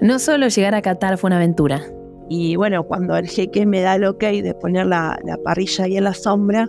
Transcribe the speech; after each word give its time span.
No 0.00 0.18
solo 0.18 0.48
llegar 0.48 0.74
a 0.74 0.80
Qatar 0.80 1.18
fue 1.18 1.28
una 1.28 1.36
aventura. 1.36 1.82
Y 2.30 2.56
bueno, 2.56 2.84
cuando 2.84 3.16
el 3.16 3.28
jeque 3.28 3.66
me 3.66 3.82
da 3.82 3.96
el 3.96 4.04
ok 4.04 4.20
de 4.20 4.54
poner 4.54 4.86
la, 4.86 5.18
la 5.24 5.36
parrilla 5.36 5.84
ahí 5.84 5.96
en 5.98 6.04
la 6.04 6.14
sombra, 6.14 6.68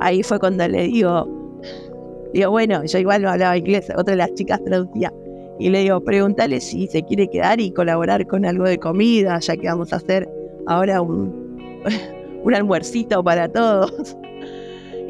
ahí 0.00 0.22
fue 0.22 0.38
cuando 0.38 0.68
le 0.68 0.82
digo, 0.88 1.26
digo, 2.34 2.50
bueno, 2.50 2.84
yo 2.84 2.98
igual 2.98 3.22
no 3.22 3.30
hablaba 3.30 3.56
inglés, 3.56 3.90
otra 3.96 4.12
de 4.12 4.16
las 4.16 4.34
chicas 4.34 4.62
traducía. 4.64 5.12
Y 5.58 5.70
le 5.70 5.80
digo, 5.80 6.00
pregúntale 6.02 6.60
si 6.60 6.86
se 6.88 7.02
quiere 7.04 7.28
quedar 7.28 7.58
y 7.58 7.72
colaborar 7.72 8.26
con 8.26 8.44
algo 8.44 8.64
de 8.64 8.78
comida, 8.78 9.38
ya 9.38 9.56
que 9.56 9.66
vamos 9.66 9.92
a 9.92 9.96
hacer 9.96 10.28
ahora 10.66 11.00
un, 11.00 11.82
un 12.44 12.54
almuercito 12.54 13.22
para 13.24 13.48
todos. 13.48 14.16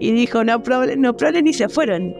Y 0.00 0.12
dijo, 0.12 0.44
no 0.44 0.62
problem, 0.62 1.00
no 1.00 1.16
problem, 1.16 1.44
y 1.48 1.52
se 1.52 1.68
fueron. 1.68 2.14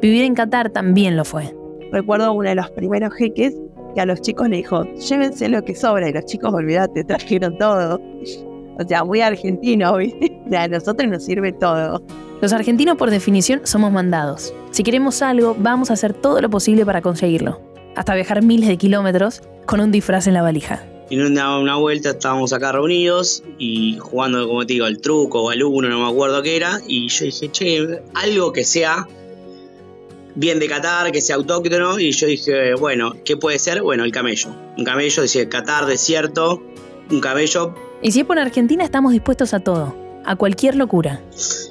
Vivir 0.00 0.24
en 0.24 0.34
Qatar 0.34 0.70
también 0.70 1.14
lo 1.14 1.26
fue. 1.26 1.54
Recuerdo 1.92 2.32
uno 2.32 2.48
de 2.48 2.54
los 2.54 2.70
primeros 2.70 3.12
jeques 3.12 3.54
que 3.98 4.02
a 4.02 4.06
los 4.06 4.20
chicos 4.20 4.48
le 4.48 4.58
dijo, 4.58 4.84
llévense 4.94 5.48
lo 5.48 5.64
que 5.64 5.74
sobra, 5.74 6.08
y 6.08 6.12
los 6.12 6.24
chicos, 6.24 6.54
olvídate, 6.54 7.02
trajeron 7.02 7.58
todo. 7.58 8.00
O 8.78 8.86
sea, 8.86 9.02
muy 9.02 9.22
argentino, 9.22 9.96
¿viste? 9.96 10.40
O 10.46 10.50
sea, 10.50 10.62
a 10.62 10.68
nosotros 10.68 11.10
nos 11.10 11.24
sirve 11.24 11.50
todo. 11.50 12.00
Los 12.40 12.52
argentinos 12.52 12.96
por 12.96 13.10
definición 13.10 13.62
somos 13.64 13.90
mandados. 13.90 14.54
Si 14.70 14.84
queremos 14.84 15.20
algo, 15.20 15.56
vamos 15.58 15.90
a 15.90 15.94
hacer 15.94 16.14
todo 16.14 16.40
lo 16.40 16.48
posible 16.48 16.86
para 16.86 17.02
conseguirlo. 17.02 17.60
Hasta 17.96 18.14
viajar 18.14 18.40
miles 18.40 18.68
de 18.68 18.76
kilómetros 18.76 19.42
con 19.66 19.80
un 19.80 19.90
disfraz 19.90 20.28
en 20.28 20.34
la 20.34 20.42
valija. 20.42 20.86
Y 21.10 21.16
en 21.16 21.26
una, 21.26 21.58
una 21.58 21.74
vuelta 21.74 22.10
estábamos 22.10 22.52
acá 22.52 22.70
reunidos 22.70 23.42
y 23.58 23.98
jugando, 23.98 24.46
como 24.46 24.64
te 24.64 24.74
digo, 24.74 24.86
al 24.86 25.00
truco 25.00 25.42
o 25.42 25.50
al 25.50 25.60
uno, 25.64 25.88
no 25.88 25.98
me 26.04 26.08
acuerdo 26.08 26.40
qué 26.40 26.54
era. 26.54 26.78
Y 26.86 27.08
yo 27.08 27.24
dije, 27.24 27.50
che, 27.50 28.00
algo 28.14 28.52
que 28.52 28.62
sea 28.62 29.08
bien 30.38 30.60
de 30.60 30.68
Qatar, 30.68 31.10
que 31.10 31.20
sea 31.20 31.36
autóctono. 31.36 31.98
Y 31.98 32.12
yo 32.12 32.26
dije, 32.26 32.74
bueno, 32.74 33.14
¿qué 33.24 33.36
puede 33.36 33.58
ser? 33.58 33.82
Bueno, 33.82 34.04
el 34.04 34.12
camello. 34.12 34.54
Un 34.76 34.84
camello, 34.84 35.22
decía 35.22 35.48
Qatar, 35.48 35.86
desierto, 35.86 36.62
un 37.10 37.20
camello. 37.20 37.74
Y 38.00 38.12
si 38.12 38.20
es 38.20 38.26
por 38.26 38.38
Argentina, 38.38 38.84
estamos 38.84 39.12
dispuestos 39.12 39.52
a 39.52 39.60
todo, 39.60 39.94
a 40.24 40.36
cualquier 40.36 40.76
locura. 40.76 41.20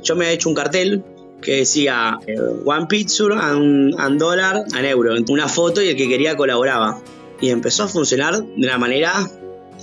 Yo 0.03 0.15
me 0.15 0.27
he 0.27 0.33
hecho 0.33 0.49
un 0.49 0.55
cartel 0.55 1.03
que 1.41 1.57
decía 1.57 2.19
eh, 2.27 2.35
One 2.65 2.87
Pizza, 2.87 3.23
un 3.25 4.17
dólar, 4.17 4.63
an 4.73 4.85
euro. 4.85 5.15
Una 5.29 5.47
foto 5.47 5.81
y 5.81 5.89
el 5.89 5.95
que 5.95 6.09
quería 6.09 6.35
colaboraba. 6.35 6.99
Y 7.39 7.49
empezó 7.49 7.83
a 7.83 7.87
funcionar 7.87 8.43
de 8.43 8.67
una 8.67 8.77
manera 8.77 9.13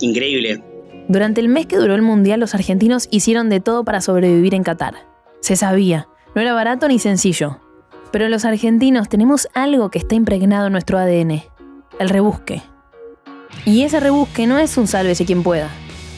increíble. 0.01 0.61
Durante 1.07 1.41
el 1.41 1.47
mes 1.47 1.65
que 1.65 1.77
duró 1.77 1.95
el 1.95 2.01
Mundial, 2.01 2.39
los 2.39 2.53
argentinos 2.53 3.07
hicieron 3.09 3.49
de 3.49 3.61
todo 3.61 3.83
para 3.83 4.01
sobrevivir 4.01 4.53
en 4.53 4.63
Qatar. 4.63 5.07
Se 5.39 5.55
sabía, 5.55 6.07
no 6.35 6.41
era 6.41 6.53
barato 6.53 6.87
ni 6.87 6.99
sencillo. 6.99 7.59
Pero 8.15 8.29
los 8.29 8.45
argentinos 8.45 9.09
tenemos 9.09 9.49
algo 9.53 9.89
que 9.89 9.99
está 9.99 10.15
impregnado 10.15 10.67
en 10.67 10.71
nuestro 10.71 10.97
ADN, 10.97 11.43
el 11.99 12.07
rebusque. 12.07 12.61
Y 13.65 13.81
ese 13.81 13.99
rebusque 13.99 14.47
no 14.47 14.57
es 14.57 14.77
un 14.77 14.87
sálvese 14.87 15.25
quien 15.25 15.43
pueda. 15.43 15.67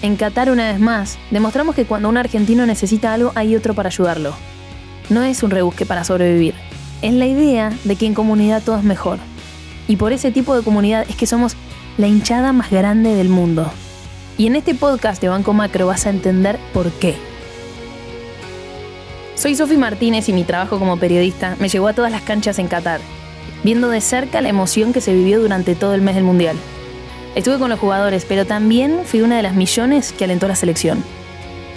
En 0.03 0.15
Qatar, 0.15 0.51
una 0.51 0.71
vez 0.71 0.79
más, 0.79 1.17
demostramos 1.31 1.73
que 1.73 1.85
cuando 1.85 2.07
un 2.07 2.17
argentino 2.17 2.67
necesita 2.67 3.15
algo, 3.15 3.31
hay 3.33 3.55
otro 3.55 3.73
para 3.73 3.89
ayudarlo. 3.89 4.35
No 5.09 5.23
es 5.23 5.41
un 5.41 5.49
rebusque 5.49 5.87
para 5.87 6.03
sobrevivir. 6.03 6.53
Es 7.01 7.13
la 7.13 7.25
idea 7.25 7.73
de 7.83 7.95
que 7.95 8.05
en 8.05 8.13
comunidad 8.13 8.61
todo 8.63 8.77
es 8.77 8.83
mejor. 8.83 9.17
Y 9.87 9.95
por 9.95 10.13
ese 10.13 10.29
tipo 10.29 10.55
de 10.55 10.61
comunidad 10.61 11.03
es 11.09 11.15
que 11.15 11.25
somos 11.25 11.55
la 11.97 12.05
hinchada 12.05 12.53
más 12.53 12.69
grande 12.69 13.15
del 13.15 13.29
mundo. 13.29 13.71
Y 14.37 14.45
en 14.45 14.55
este 14.55 14.75
podcast 14.75 15.19
de 15.19 15.29
Banco 15.29 15.51
Macro 15.51 15.87
vas 15.87 16.05
a 16.05 16.11
entender 16.11 16.59
por 16.75 16.91
qué. 16.91 17.15
Soy 19.37 19.53
Sofi 19.53 19.77
Martínez 19.77 20.27
y 20.29 20.33
mi 20.33 20.43
trabajo 20.43 20.79
como 20.79 20.97
periodista 20.97 21.55
me 21.59 21.69
llevó 21.69 21.89
a 21.89 21.93
todas 21.93 22.11
las 22.11 22.23
canchas 22.23 22.57
en 22.57 22.67
Qatar, 22.67 22.99
viendo 23.63 23.87
de 23.87 24.01
cerca 24.01 24.41
la 24.41 24.49
emoción 24.49 24.93
que 24.93 24.99
se 24.99 25.13
vivió 25.13 25.39
durante 25.39 25.75
todo 25.75 25.93
el 25.93 26.01
mes 26.01 26.15
del 26.15 26.23
Mundial. 26.23 26.57
Estuve 27.35 27.59
con 27.59 27.69
los 27.69 27.79
jugadores, 27.79 28.25
pero 28.27 28.47
también 28.47 29.01
fui 29.05 29.21
una 29.21 29.37
de 29.37 29.43
las 29.43 29.53
millones 29.53 30.11
que 30.11 30.23
alentó 30.23 30.47
la 30.47 30.55
selección. 30.55 31.03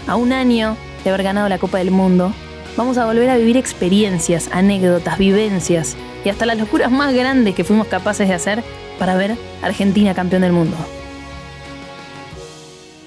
A 0.07 0.17
un 0.17 0.33
año 0.33 0.79
de 1.05 1.11
haber 1.11 1.23
ganado 1.23 1.51
la 1.51 1.59
Copa 1.59 1.77
del 1.77 1.91
Mundo, 1.91 2.33
vamos 2.79 2.97
a 2.97 3.05
volver 3.05 3.29
a 3.29 3.37
vivir 3.37 3.59
experiencias, 3.59 4.49
anécdotas, 4.53 5.19
vivencias 5.19 5.97
y 6.25 6.31
hasta 6.31 6.47
las 6.47 6.57
locuras 6.57 6.91
más 6.91 7.13
grandes 7.13 7.55
que 7.55 7.65
fuimos 7.65 7.89
capaces 7.89 8.27
de 8.27 8.35
hacer 8.35 8.65
para 8.99 9.17
ver 9.17 9.37
a 9.63 9.67
Argentina 9.67 10.15
campeón 10.15 10.41
del 10.43 10.53
mundo. 10.53 10.79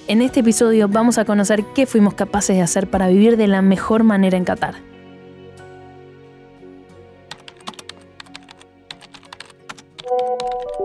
En 0.05 0.21
este 0.21 0.41
episodio 0.41 0.89
vamos 0.89 1.17
a 1.17 1.23
conocer 1.23 1.63
qué 1.73 1.85
fuimos 1.85 2.13
capaces 2.13 2.57
de 2.57 2.61
hacer 2.61 2.89
para 2.89 3.07
vivir 3.07 3.37
de 3.37 3.47
la 3.47 3.61
mejor 3.61 4.03
manera 4.03 4.37
en 4.37 4.43
Qatar. 4.43 4.75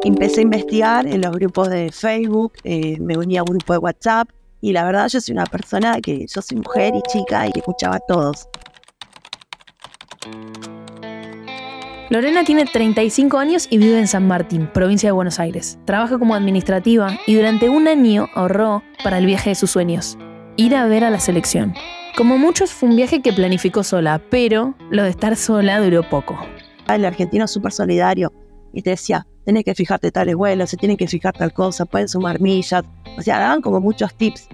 Empecé 0.04 0.40
a 0.40 0.42
investigar 0.44 1.06
en 1.08 1.20
los 1.20 1.32
grupos 1.32 1.68
de 1.68 1.90
Facebook, 1.90 2.52
eh, 2.62 2.96
me 3.00 3.18
uní 3.18 3.36
a 3.36 3.42
un 3.42 3.56
grupo 3.56 3.72
de 3.72 3.80
WhatsApp 3.80 4.28
y 4.60 4.72
la 4.72 4.84
verdad 4.84 5.08
yo 5.08 5.20
soy 5.20 5.32
una 5.32 5.46
persona 5.46 6.00
que 6.00 6.24
yo 6.24 6.40
soy 6.40 6.58
mujer 6.58 6.94
y 6.94 7.02
chica 7.02 7.48
y 7.48 7.52
que 7.52 7.58
escuchaba 7.58 7.96
a 7.96 8.00
todos. 8.06 8.48
Lorena 12.10 12.42
tiene 12.42 12.64
35 12.64 13.36
años 13.36 13.68
y 13.68 13.76
vive 13.76 13.98
en 13.98 14.08
San 14.08 14.26
Martín, 14.26 14.66
provincia 14.72 15.08
de 15.08 15.12
Buenos 15.12 15.38
Aires. 15.38 15.78
Trabaja 15.84 16.18
como 16.18 16.34
administrativa 16.34 17.18
y 17.26 17.34
durante 17.34 17.68
un 17.68 17.86
año 17.86 18.28
ahorró 18.34 18.82
para 19.04 19.18
el 19.18 19.26
viaje 19.26 19.50
de 19.50 19.54
sus 19.54 19.70
sueños, 19.70 20.16
ir 20.56 20.74
a 20.74 20.86
ver 20.86 21.04
a 21.04 21.10
la 21.10 21.20
selección. 21.20 21.74
Como 22.16 22.38
muchos 22.38 22.72
fue 22.72 22.88
un 22.88 22.96
viaje 22.96 23.20
que 23.20 23.34
planificó 23.34 23.82
sola, 23.82 24.22
pero 24.30 24.74
lo 24.90 25.02
de 25.02 25.10
estar 25.10 25.36
sola 25.36 25.80
duró 25.80 26.02
poco. 26.02 26.38
El 26.88 27.04
argentino 27.04 27.44
es 27.44 27.50
súper 27.50 27.72
solidario 27.72 28.32
y 28.72 28.80
te 28.80 28.90
decía, 28.90 29.26
tenés 29.44 29.64
que 29.64 29.74
fijarte 29.74 30.10
tales 30.10 30.34
vuelos, 30.34 30.70
se 30.70 30.78
tienen 30.78 30.96
que 30.96 31.08
fijar 31.08 31.36
tal 31.36 31.52
cosa, 31.52 31.84
pueden 31.84 32.08
sumar 32.08 32.40
millas. 32.40 32.84
O 33.18 33.22
sea, 33.22 33.38
daban 33.38 33.60
como 33.60 33.80
muchos 33.80 34.14
tips. 34.14 34.48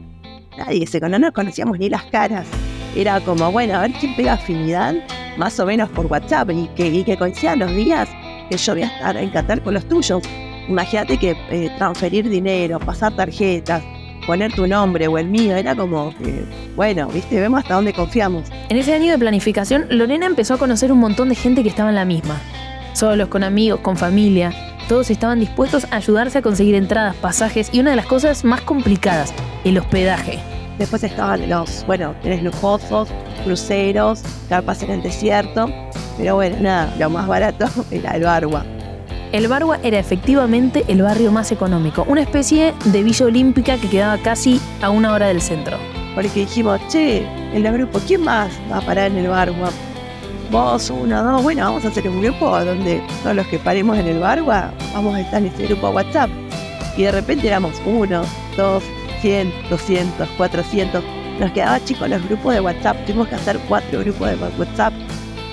Nadie 0.58 0.88
se 0.88 0.98
no 0.98 1.20
nos 1.20 1.30
conocíamos 1.30 1.78
ni 1.78 1.88
las 1.88 2.02
caras. 2.06 2.48
Era 2.96 3.20
como, 3.20 3.52
bueno, 3.52 3.76
a 3.76 3.82
ver 3.82 3.92
quién 3.92 4.16
pega 4.16 4.32
afinidad 4.32 4.96
más 5.36 5.58
o 5.60 5.66
menos 5.66 5.88
por 5.90 6.06
WhatsApp 6.06 6.50
y 6.50 6.68
que, 6.68 7.16
coincidan 7.16 7.60
los 7.60 7.70
días 7.70 8.08
que 8.50 8.56
yo 8.56 8.74
voy 8.74 8.82
a 8.82 8.86
estar 8.86 9.16
en 9.16 9.30
Qatar 9.30 9.62
con 9.62 9.74
los 9.74 9.86
tuyos. 9.88 10.22
Imagínate 10.68 11.18
que 11.18 11.36
eh, 11.50 11.70
transferir 11.78 12.28
dinero, 12.28 12.78
pasar 12.78 13.14
tarjetas, 13.14 13.82
poner 14.26 14.52
tu 14.52 14.66
nombre 14.66 15.06
o 15.08 15.18
el 15.18 15.28
mío, 15.28 15.56
era 15.56 15.74
como 15.74 16.12
bueno, 16.76 17.08
viste, 17.08 17.40
vemos 17.40 17.60
hasta 17.60 17.74
dónde 17.74 17.92
confiamos. 17.92 18.48
En 18.68 18.76
ese 18.76 18.94
año 18.94 19.12
de 19.12 19.18
planificación, 19.18 19.86
Lorena 19.90 20.26
empezó 20.26 20.54
a 20.54 20.58
conocer 20.58 20.90
un 20.90 20.98
montón 20.98 21.28
de 21.28 21.34
gente 21.34 21.62
que 21.62 21.68
estaba 21.68 21.90
en 21.90 21.94
la 21.94 22.04
misma. 22.04 22.40
Solos, 22.94 23.28
con 23.28 23.44
amigos, 23.44 23.80
con 23.80 23.96
familia. 23.96 24.52
Todos 24.88 25.10
estaban 25.10 25.40
dispuestos 25.40 25.86
a 25.90 25.96
ayudarse 25.96 26.38
a 26.38 26.42
conseguir 26.42 26.74
entradas, 26.74 27.16
pasajes 27.16 27.70
y 27.72 27.80
una 27.80 27.90
de 27.90 27.96
las 27.96 28.06
cosas 28.06 28.44
más 28.44 28.60
complicadas, 28.60 29.32
el 29.64 29.78
hospedaje. 29.78 30.53
Después 30.78 31.04
estaban 31.04 31.48
los, 31.48 31.84
bueno, 31.86 32.14
tenés 32.22 32.42
lujosos, 32.42 33.08
cruceros, 33.44 34.22
carpas 34.48 34.82
en 34.82 34.90
el 34.90 35.02
desierto. 35.02 35.68
Pero 36.18 36.36
bueno, 36.36 36.56
nada, 36.60 36.94
lo 36.98 37.10
más 37.10 37.26
barato 37.26 37.66
era 37.90 38.12
el 38.12 38.24
Barwa. 38.24 38.64
El 39.32 39.48
Barwa 39.48 39.78
era 39.82 39.98
efectivamente 39.98 40.84
el 40.86 41.02
barrio 41.02 41.32
más 41.32 41.50
económico, 41.50 42.04
una 42.08 42.22
especie 42.22 42.72
de 42.84 43.02
villa 43.02 43.26
olímpica 43.26 43.76
que 43.78 43.88
quedaba 43.88 44.16
casi 44.22 44.60
a 44.80 44.90
una 44.90 45.12
hora 45.12 45.26
del 45.26 45.40
centro. 45.40 45.76
Porque 46.14 46.40
dijimos, 46.40 46.80
che, 46.88 47.26
en 47.52 47.66
el 47.66 47.72
grupo, 47.72 47.98
¿quién 48.06 48.22
más 48.22 48.52
va 48.70 48.78
a 48.78 48.80
parar 48.80 49.10
en 49.10 49.18
el 49.18 49.28
Barwa? 49.28 49.70
Vos, 50.52 50.88
uno, 50.90 51.24
dos, 51.24 51.42
bueno, 51.42 51.64
vamos 51.64 51.84
a 51.84 51.88
hacer 51.88 52.08
un 52.08 52.22
grupo 52.22 52.64
donde 52.64 53.02
todos 53.24 53.34
los 53.34 53.46
que 53.48 53.58
paremos 53.58 53.98
en 53.98 54.06
el 54.06 54.20
Barwa 54.20 54.72
vamos 54.92 55.16
a 55.16 55.20
estar 55.20 55.40
en 55.40 55.48
este 55.48 55.66
grupo 55.66 55.90
WhatsApp. 55.90 56.30
Y 56.96 57.02
de 57.02 57.10
repente 57.10 57.48
éramos 57.48 57.82
uno, 57.84 58.22
dos, 58.56 58.84
100, 59.24 59.70
200, 59.70 60.28
400. 60.36 61.02
Nos 61.40 61.50
quedaba 61.52 61.82
chicos 61.82 62.10
los 62.10 62.22
grupos 62.28 62.52
de 62.52 62.60
WhatsApp. 62.60 63.06
Tuvimos 63.06 63.28
que 63.28 63.36
hacer 63.36 63.58
cuatro 63.66 64.00
grupos 64.00 64.28
de 64.28 64.36
WhatsApp 64.58 64.92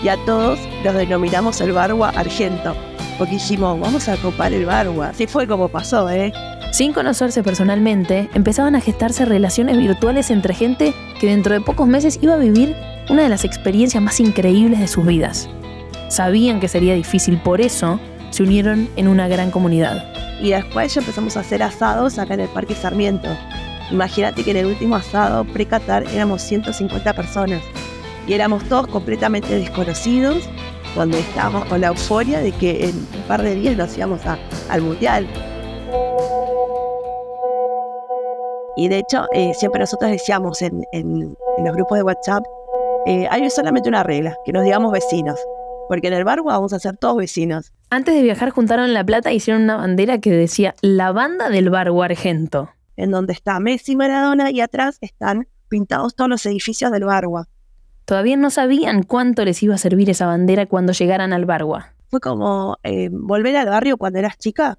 y 0.03 0.09
a 0.09 0.17
todos 0.25 0.59
los 0.83 0.93
denominamos 0.93 1.61
el 1.61 1.71
Barwa 1.71 2.09
Argento. 2.09 2.75
Porque 3.17 3.35
dijimos, 3.35 3.79
vamos 3.79 4.09
a 4.09 4.17
copar 4.17 4.51
el 4.51 4.65
Barwa. 4.65 5.07
Así 5.07 5.25
fue 5.25 5.47
como 5.47 5.69
pasó, 5.69 6.09
¿eh? 6.09 6.33
Sin 6.73 6.91
conocerse 6.91 7.43
personalmente, 7.43 8.29
empezaban 8.33 8.75
a 8.75 8.81
gestarse 8.81 9.23
relaciones 9.23 9.77
virtuales 9.77 10.31
entre 10.31 10.53
gente 10.53 10.93
que 11.21 11.27
dentro 11.27 11.53
de 11.53 11.61
pocos 11.61 11.87
meses 11.87 12.19
iba 12.21 12.33
a 12.33 12.37
vivir 12.37 12.75
una 13.09 13.23
de 13.23 13.29
las 13.29 13.45
experiencias 13.45 14.03
más 14.03 14.19
increíbles 14.19 14.81
de 14.81 14.87
sus 14.89 15.05
vidas. 15.05 15.47
Sabían 16.09 16.59
que 16.59 16.67
sería 16.67 16.93
difícil, 16.93 17.37
por 17.37 17.61
eso 17.61 18.01
se 18.31 18.43
unieron 18.43 18.89
en 18.97 19.07
una 19.07 19.29
gran 19.29 19.49
comunidad. 19.49 20.03
Y 20.41 20.49
después 20.49 20.93
ya 20.93 20.99
empezamos 20.99 21.37
a 21.37 21.41
hacer 21.41 21.63
asados 21.63 22.19
acá 22.19 22.33
en 22.33 22.41
el 22.41 22.49
Parque 22.49 22.75
Sarmiento. 22.75 23.29
Imagínate 23.91 24.43
que 24.43 24.51
en 24.51 24.57
el 24.57 24.65
último 24.67 24.95
asado 24.95 25.43
pre-Qatar 25.45 26.05
éramos 26.13 26.41
150 26.43 27.13
personas 27.13 27.61
y 28.27 28.33
éramos 28.33 28.63
todos 28.65 28.87
completamente 28.87 29.53
desconocidos, 29.53 30.47
donde 30.95 31.19
estábamos 31.19 31.65
con 31.65 31.81
la 31.81 31.87
euforia 31.87 32.39
de 32.39 32.51
que 32.51 32.85
en 32.85 32.95
un 32.95 33.23
par 33.27 33.41
de 33.41 33.55
días 33.55 33.75
nos 33.75 33.97
íbamos 33.97 34.21
al 34.25 34.81
Mundial. 34.81 35.27
Y 38.77 38.87
de 38.87 38.99
hecho, 38.99 39.25
eh, 39.33 39.53
siempre 39.53 39.81
nosotros 39.81 40.09
decíamos 40.09 40.61
en, 40.61 41.35
los 41.63 41.75
grupos 41.75 41.97
de 41.97 42.03
WhatsApp, 42.03 42.43
eh, 43.05 43.27
hay 43.29 43.49
solamente 43.49 43.89
una 43.89 44.03
regla, 44.03 44.35
que 44.45 44.53
nos 44.53 44.63
digamos 44.63 44.91
vecinos, 44.91 45.39
porque 45.89 46.07
en 46.07 46.13
el 46.13 46.23
bar 46.23 46.41
vamos 46.43 46.71
a 46.71 46.79
ser 46.79 46.97
todos 46.97 47.17
vecinos. 47.17 47.73
Antes 47.89 48.15
de 48.15 48.21
viajar 48.21 48.51
juntaron 48.51 48.93
la 48.93 49.03
plata 49.03 49.31
e 49.31 49.35
hicieron 49.35 49.63
una 49.63 49.75
bandera 49.75 50.19
que 50.19 50.31
decía 50.31 50.73
la 50.81 51.11
banda 51.11 51.49
del 51.49 51.69
barco 51.69 52.01
argento. 52.01 52.69
En 52.95 53.11
donde 53.11 53.33
está 53.33 53.59
Messi 53.59 53.95
Maradona 53.95 54.51
y 54.51 54.61
atrás 54.61 54.97
están 55.01 55.47
pintados 55.69 56.15
todos 56.15 56.29
los 56.29 56.45
edificios 56.45 56.91
del 56.91 57.05
Bargua. 57.05 57.47
Todavía 58.05 58.35
no 58.35 58.49
sabían 58.49 59.03
cuánto 59.03 59.45
les 59.45 59.61
iba 59.63 59.75
a 59.75 59.77
servir 59.77 60.09
esa 60.09 60.25
bandera 60.25 60.65
cuando 60.65 60.91
llegaran 60.91 61.33
al 61.33 61.45
Bargua. 61.45 61.93
Fue 62.09 62.19
como 62.19 62.77
eh, 62.83 63.09
volver 63.11 63.55
al 63.55 63.69
barrio 63.69 63.97
cuando 63.97 64.19
eras 64.19 64.37
chica, 64.37 64.77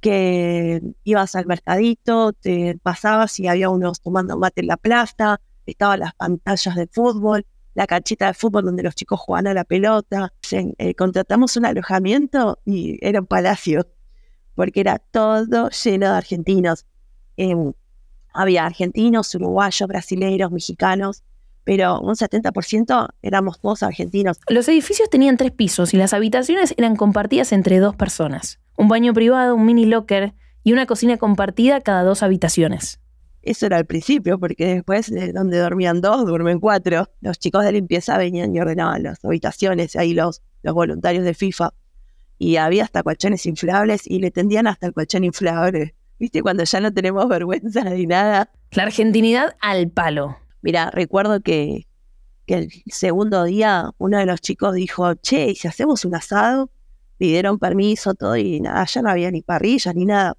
que 0.00 0.80
ibas 1.04 1.34
al 1.34 1.46
mercadito, 1.46 2.32
te 2.32 2.78
pasabas 2.82 3.38
y 3.38 3.48
había 3.48 3.68
unos 3.68 4.00
tomando 4.00 4.38
mate 4.38 4.62
en 4.62 4.68
la 4.68 4.76
plaza, 4.76 5.40
estaban 5.66 6.00
las 6.00 6.14
pantallas 6.14 6.74
de 6.74 6.86
fútbol, 6.86 7.44
la 7.74 7.86
canchita 7.86 8.26
de 8.28 8.34
fútbol 8.34 8.64
donde 8.64 8.82
los 8.82 8.94
chicos 8.94 9.20
jugaban 9.20 9.46
a 9.46 9.54
la 9.54 9.64
pelota. 9.64 10.32
Eh, 10.50 10.94
contratamos 10.94 11.56
un 11.56 11.66
alojamiento 11.66 12.58
y 12.64 12.98
era 13.06 13.20
un 13.20 13.26
palacio, 13.26 13.86
porque 14.54 14.80
era 14.80 14.98
todo 14.98 15.68
lleno 15.70 16.06
de 16.06 16.16
argentinos. 16.16 16.86
Em, 17.38 17.72
había 18.34 18.66
argentinos, 18.66 19.32
uruguayos, 19.36 19.88
brasileños, 19.88 20.50
mexicanos, 20.50 21.22
pero 21.62 22.00
un 22.00 22.16
70% 22.16 23.08
éramos 23.22 23.60
todos 23.60 23.82
argentinos. 23.84 24.40
Los 24.48 24.68
edificios 24.68 25.08
tenían 25.08 25.36
tres 25.36 25.52
pisos 25.52 25.94
y 25.94 25.96
las 25.96 26.12
habitaciones 26.12 26.74
eran 26.76 26.96
compartidas 26.96 27.52
entre 27.52 27.78
dos 27.78 27.94
personas. 27.94 28.58
Un 28.76 28.88
baño 28.88 29.14
privado, 29.14 29.54
un 29.54 29.66
mini 29.66 29.86
locker 29.86 30.34
y 30.64 30.72
una 30.72 30.86
cocina 30.86 31.16
compartida 31.16 31.80
cada 31.80 32.02
dos 32.02 32.24
habitaciones. 32.24 33.00
Eso 33.42 33.66
era 33.66 33.76
al 33.76 33.86
principio, 33.86 34.38
porque 34.40 34.74
después 34.74 35.10
de 35.10 35.32
donde 35.32 35.58
dormían 35.58 36.00
dos, 36.00 36.26
duermen 36.26 36.58
cuatro. 36.58 37.08
Los 37.20 37.38
chicos 37.38 37.64
de 37.64 37.72
limpieza 37.72 38.18
venían 38.18 38.54
y 38.54 38.60
ordenaban 38.60 39.04
las 39.04 39.24
habitaciones, 39.24 39.94
ahí 39.94 40.12
los, 40.12 40.42
los 40.62 40.74
voluntarios 40.74 41.24
de 41.24 41.34
FIFA. 41.34 41.72
Y 42.36 42.56
había 42.56 42.84
hasta 42.84 43.04
colchones 43.04 43.46
inflables 43.46 44.06
y 44.06 44.18
le 44.18 44.32
tendían 44.32 44.66
hasta 44.66 44.86
el 44.86 44.92
colchón 44.92 45.22
inflable. 45.22 45.94
¿Viste? 46.18 46.42
Cuando 46.42 46.64
ya 46.64 46.80
no 46.80 46.92
tenemos 46.92 47.28
vergüenza 47.28 47.84
ni 47.84 48.06
nada. 48.06 48.50
La 48.72 48.84
argentinidad 48.84 49.56
al 49.60 49.90
palo. 49.90 50.36
Mira, 50.62 50.90
recuerdo 50.90 51.40
que, 51.40 51.86
que 52.46 52.54
el 52.54 52.70
segundo 52.86 53.44
día 53.44 53.90
uno 53.98 54.18
de 54.18 54.26
los 54.26 54.40
chicos 54.40 54.74
dijo, 54.74 55.14
che, 55.14 55.50
¿y 55.50 55.54
si 55.54 55.68
hacemos 55.68 56.04
un 56.04 56.14
asado? 56.14 56.70
Pidieron 57.16 57.58
permiso, 57.58 58.14
todo, 58.14 58.36
y 58.36 58.60
nada, 58.60 58.84
ya 58.84 59.02
no 59.02 59.10
había 59.10 59.30
ni 59.30 59.42
parrillas 59.42 59.94
ni 59.94 60.04
nada. 60.04 60.36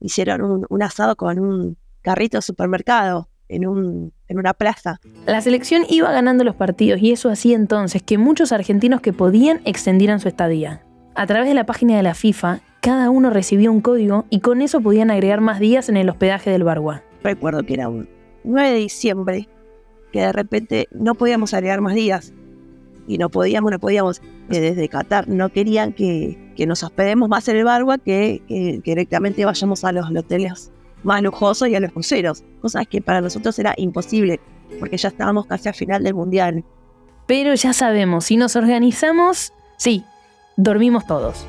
Hicieron 0.00 0.42
un, 0.42 0.66
un 0.68 0.82
asado 0.82 1.16
con 1.16 1.38
un 1.38 1.76
carrito 2.02 2.38
de 2.38 2.42
supermercado 2.42 3.28
en, 3.50 3.66
un, 3.66 4.12
en 4.28 4.38
una 4.38 4.54
plaza. 4.54 5.00
La 5.26 5.40
selección 5.40 5.82
iba 5.88 6.10
ganando 6.12 6.44
los 6.44 6.54
partidos 6.54 7.00
y 7.02 7.12
eso 7.12 7.30
hacía 7.30 7.56
entonces 7.56 8.02
que 8.02 8.16
muchos 8.16 8.52
argentinos 8.52 9.00
que 9.00 9.12
podían 9.12 9.60
extendieran 9.64 10.20
su 10.20 10.28
estadía. 10.28 10.82
A 11.14 11.26
través 11.26 11.48
de 11.48 11.54
la 11.54 11.66
página 11.66 11.96
de 11.96 12.02
la 12.02 12.14
FIFA, 12.14 12.60
cada 12.80 13.10
uno 13.10 13.30
recibía 13.30 13.70
un 13.70 13.80
código 13.80 14.26
y 14.30 14.40
con 14.40 14.62
eso 14.62 14.80
podían 14.80 15.10
agregar 15.10 15.40
más 15.40 15.60
días 15.60 15.88
en 15.88 15.96
el 15.96 16.08
hospedaje 16.08 16.50
del 16.50 16.64
Bargua. 16.64 17.02
Recuerdo 17.22 17.64
que 17.64 17.74
era 17.74 17.88
un 17.88 18.08
9 18.44 18.70
de 18.70 18.76
diciembre, 18.76 19.48
que 20.12 20.20
de 20.20 20.32
repente 20.32 20.88
no 20.92 21.14
podíamos 21.14 21.52
agregar 21.52 21.80
más 21.80 21.94
días. 21.94 22.32
Y 23.06 23.18
no 23.18 23.28
podíamos, 23.28 23.72
no 23.72 23.78
podíamos, 23.80 24.22
que 24.48 24.60
desde 24.60 24.88
Qatar 24.88 25.28
no 25.28 25.48
querían 25.50 25.92
que, 25.92 26.52
que, 26.56 26.66
nos 26.66 26.82
hospedemos 26.84 27.28
más 27.28 27.48
en 27.48 27.56
el 27.56 27.64
Bargua 27.64 27.98
que, 27.98 28.42
que, 28.46 28.80
que 28.84 28.90
directamente 28.90 29.44
vayamos 29.44 29.84
a 29.84 29.90
los 29.90 30.08
hoteles 30.10 30.70
más 31.02 31.22
lujosos 31.22 31.68
y 31.68 31.74
a 31.74 31.80
los 31.80 31.92
cruceros, 31.92 32.44
cosas 32.60 32.86
que 32.86 33.00
para 33.00 33.20
nosotros 33.20 33.58
era 33.58 33.74
imposible, 33.76 34.38
porque 34.78 34.96
ya 34.96 35.08
estábamos 35.08 35.46
casi 35.46 35.68
al 35.68 35.74
final 35.74 36.04
del 36.04 36.14
mundial. 36.14 36.64
Pero 37.26 37.54
ya 37.54 37.72
sabemos, 37.72 38.26
si 38.26 38.36
nos 38.36 38.54
organizamos, 38.54 39.52
sí, 39.76 40.04
dormimos 40.62 41.06
todos. 41.06 41.46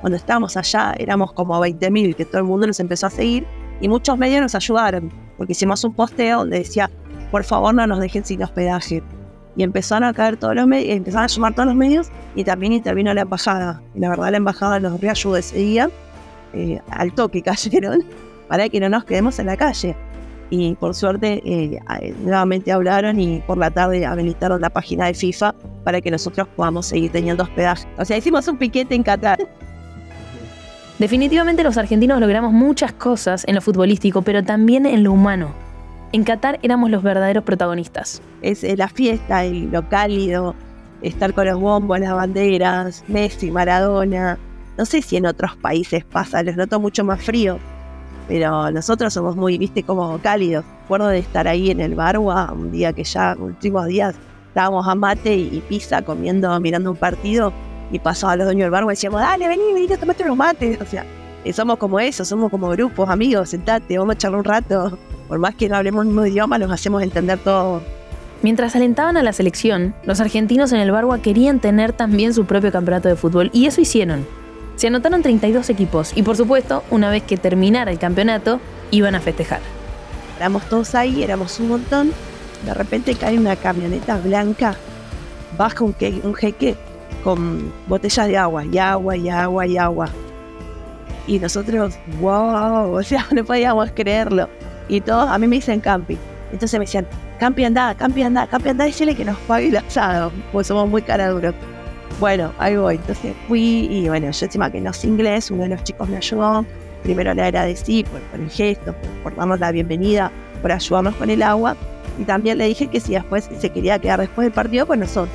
Cuando 0.00 0.16
estábamos 0.16 0.56
allá 0.56 0.94
éramos 0.98 1.32
como 1.32 1.58
20.000, 1.60 2.14
que 2.14 2.24
todo 2.24 2.38
el 2.38 2.44
mundo 2.44 2.66
nos 2.66 2.80
empezó 2.80 3.06
a 3.06 3.10
seguir 3.10 3.46
y 3.80 3.88
muchos 3.88 4.16
medios 4.16 4.40
nos 4.40 4.54
ayudaron, 4.54 5.12
porque 5.36 5.52
hicimos 5.52 5.84
un 5.84 5.92
posteo 5.94 6.38
donde 6.38 6.58
decía, 6.58 6.90
por 7.30 7.44
favor 7.44 7.74
no 7.74 7.86
nos 7.86 8.00
dejen 8.00 8.24
sin 8.24 8.42
hospedaje. 8.42 9.02
Y 9.56 9.64
empezaron 9.64 10.04
a 10.04 10.12
caer 10.12 10.36
todos 10.36 10.54
los 10.54 10.66
medios, 10.66 10.96
empezaron 10.96 11.24
a 11.24 11.28
sumar 11.28 11.54
todos 11.54 11.66
los 11.66 11.74
medios 11.74 12.10
y 12.36 12.44
también 12.44 12.72
intervino 12.72 13.12
la 13.12 13.22
embajada. 13.22 13.82
Y 13.94 14.00
la 14.00 14.08
verdad 14.08 14.30
la 14.30 14.36
embajada 14.36 14.78
nos 14.78 15.00
reayudó 15.00 15.36
ese 15.36 15.56
día, 15.56 15.90
eh, 16.54 16.80
al 16.90 17.12
toque 17.12 17.42
cayeron 17.42 18.04
para 18.48 18.68
que 18.68 18.80
no 18.80 18.88
nos 18.88 19.04
quedemos 19.04 19.38
en 19.38 19.46
la 19.46 19.56
calle. 19.56 19.96
Y 20.50 20.74
por 20.76 20.94
suerte 20.94 21.42
eh, 21.44 21.78
nuevamente 22.22 22.72
hablaron 22.72 23.20
y 23.20 23.40
por 23.40 23.58
la 23.58 23.70
tarde 23.70 24.06
habilitaron 24.06 24.60
la 24.60 24.70
página 24.70 25.06
de 25.06 25.14
FIFA 25.14 25.54
para 25.84 26.00
que 26.00 26.10
nosotros 26.10 26.48
podamos 26.56 26.86
seguir 26.86 27.12
teniendo 27.12 27.42
hospedaje. 27.42 27.86
O 27.98 28.04
sea, 28.04 28.16
hicimos 28.16 28.48
un 28.48 28.56
piquete 28.56 28.94
en 28.94 29.02
Qatar. 29.02 29.38
Definitivamente 30.98 31.62
los 31.62 31.76
argentinos 31.76 32.18
logramos 32.18 32.52
muchas 32.52 32.92
cosas 32.92 33.44
en 33.46 33.54
lo 33.54 33.60
futbolístico, 33.60 34.22
pero 34.22 34.42
también 34.42 34.86
en 34.86 35.04
lo 35.04 35.12
humano. 35.12 35.52
En 36.12 36.24
Qatar 36.24 36.58
éramos 36.62 36.90
los 36.90 37.02
verdaderos 37.02 37.44
protagonistas. 37.44 38.22
Es 38.40 38.62
la 38.76 38.88
fiesta 38.88 39.44
y 39.44 39.66
lo 39.66 39.88
cálido, 39.88 40.54
estar 41.02 41.34
con 41.34 41.46
los 41.46 41.60
bombos, 41.60 42.00
las 42.00 42.14
banderas, 42.14 43.04
Messi, 43.06 43.50
Maradona. 43.50 44.38
No 44.78 44.84
sé 44.86 45.02
si 45.02 45.16
en 45.16 45.26
otros 45.26 45.56
países 45.56 46.04
pasa, 46.04 46.42
los 46.42 46.56
noto 46.56 46.80
mucho 46.80 47.04
más 47.04 47.22
frío 47.22 47.58
pero 48.28 48.70
nosotros 48.70 49.12
somos 49.12 49.34
muy, 49.34 49.58
viste, 49.58 49.82
como 49.82 50.18
cálidos. 50.18 50.64
Recuerdo 50.82 51.08
de 51.08 51.18
estar 51.18 51.48
ahí 51.48 51.70
en 51.70 51.80
el 51.80 51.94
Barwa, 51.94 52.52
un 52.52 52.70
día 52.70 52.92
que 52.92 53.02
ya, 53.02 53.34
últimos 53.38 53.86
días, 53.86 54.14
estábamos 54.48 54.86
a 54.86 54.94
mate 54.94 55.34
y, 55.34 55.62
pizza 55.68 56.02
comiendo, 56.02 56.58
mirando 56.60 56.90
un 56.90 56.96
partido, 56.96 57.52
y 57.90 57.98
pasaba 57.98 58.36
los 58.36 58.46
dueños 58.46 58.66
del 58.66 58.70
Barwa 58.70 58.92
y 58.92 58.96
decíamos, 58.96 59.20
dale, 59.20 59.48
vení, 59.48 59.72
vení, 59.72 59.88
tomate 59.88 60.24
unos 60.24 60.36
mates. 60.36 60.80
O 60.80 60.84
sea, 60.84 61.04
eh, 61.44 61.52
somos 61.52 61.78
como 61.78 61.98
eso, 61.98 62.24
somos 62.24 62.50
como 62.50 62.68
grupos, 62.68 63.08
amigos, 63.08 63.48
sentate, 63.48 63.98
vamos 63.98 64.16
a 64.16 64.18
charlar 64.18 64.40
un 64.40 64.44
rato. 64.44 64.98
Por 65.26 65.38
más 65.38 65.54
que 65.54 65.68
no 65.68 65.76
hablemos 65.76 66.02
el 66.02 66.08
mismo 66.08 66.26
idioma, 66.26 66.58
nos 66.58 66.70
hacemos 66.70 67.02
entender 67.02 67.38
todo. 67.38 67.82
Mientras 68.42 68.76
alentaban 68.76 69.16
a 69.16 69.22
la 69.22 69.32
selección, 69.32 69.94
los 70.04 70.20
argentinos 70.20 70.72
en 70.72 70.80
el 70.80 70.90
Barwa 70.90 71.20
querían 71.20 71.60
tener 71.60 71.92
también 71.92 72.34
su 72.34 72.44
propio 72.44 72.70
campeonato 72.70 73.08
de 73.08 73.16
fútbol, 73.16 73.50
y 73.52 73.66
eso 73.66 73.80
hicieron. 73.80 74.26
Se 74.78 74.86
anotaron 74.86 75.22
32 75.22 75.70
equipos 75.70 76.12
y 76.14 76.22
por 76.22 76.36
supuesto, 76.36 76.84
una 76.92 77.10
vez 77.10 77.24
que 77.24 77.36
terminara 77.36 77.90
el 77.90 77.98
campeonato, 77.98 78.60
iban 78.92 79.16
a 79.16 79.20
festejar. 79.20 79.58
Éramos 80.36 80.68
todos 80.68 80.94
ahí, 80.94 81.24
éramos 81.24 81.58
un 81.58 81.66
montón. 81.66 82.12
De 82.64 82.72
repente 82.72 83.16
cae 83.16 83.36
una 83.36 83.56
camioneta 83.56 84.18
blanca, 84.18 84.76
baja 85.56 85.82
un, 85.82 85.96
un 86.22 86.32
jeque 86.32 86.76
con 87.24 87.72
botellas 87.88 88.28
de 88.28 88.38
agua, 88.38 88.64
y 88.66 88.78
agua, 88.78 89.16
y 89.16 89.28
agua, 89.28 89.66
y 89.66 89.76
agua. 89.78 90.08
Y 91.26 91.40
nosotros, 91.40 91.98
wow, 92.20 92.92
o 92.92 93.02
sea, 93.02 93.26
no 93.32 93.44
podíamos 93.44 93.90
creerlo. 93.90 94.48
Y 94.88 95.00
todos, 95.00 95.28
a 95.28 95.38
mí 95.38 95.48
me 95.48 95.56
dicen 95.56 95.80
campi. 95.80 96.16
Entonces 96.52 96.78
me 96.78 96.84
decían, 96.84 97.04
campi 97.40 97.64
anda, 97.64 97.96
campi 97.96 98.22
anda, 98.22 98.46
campi 98.46 98.68
anda, 98.68 98.84
decirle 98.84 99.16
que 99.16 99.24
nos 99.24 99.38
pague 99.38 99.70
el 99.70 99.76
asado, 99.76 100.30
pues 100.52 100.68
somos 100.68 100.88
muy 100.88 101.02
cara 101.02 101.30
duros. 101.30 101.52
Bueno, 102.20 102.52
ahí 102.58 102.76
voy. 102.76 102.96
Entonces 102.96 103.34
fui 103.46 103.88
y 103.90 104.08
bueno, 104.08 104.30
yo 104.30 104.44
encima 104.44 104.70
que 104.70 104.80
no 104.80 104.92
sé 104.92 105.06
inglés, 105.06 105.50
uno 105.50 105.62
de 105.62 105.70
los 105.70 105.84
chicos 105.84 106.08
me 106.08 106.16
ayudó. 106.16 106.64
Primero 107.02 107.32
le 107.32 107.42
agradecí 107.42 108.04
por, 108.04 108.20
por 108.22 108.40
el 108.40 108.50
gesto, 108.50 108.94
por, 109.22 109.36
darnos 109.36 109.60
la 109.60 109.70
bienvenida, 109.70 110.32
por 110.60 110.72
ayudarnos 110.72 111.14
con 111.14 111.30
el 111.30 111.42
agua. 111.42 111.76
Y 112.18 112.24
también 112.24 112.58
le 112.58 112.66
dije 112.66 112.88
que 112.88 112.98
si 112.98 113.12
después 113.12 113.48
se 113.58 113.70
quería 113.70 113.98
quedar 113.98 114.20
después 114.20 114.46
del 114.46 114.52
partido 114.52 114.86
con 114.86 115.00
nosotros. 115.00 115.34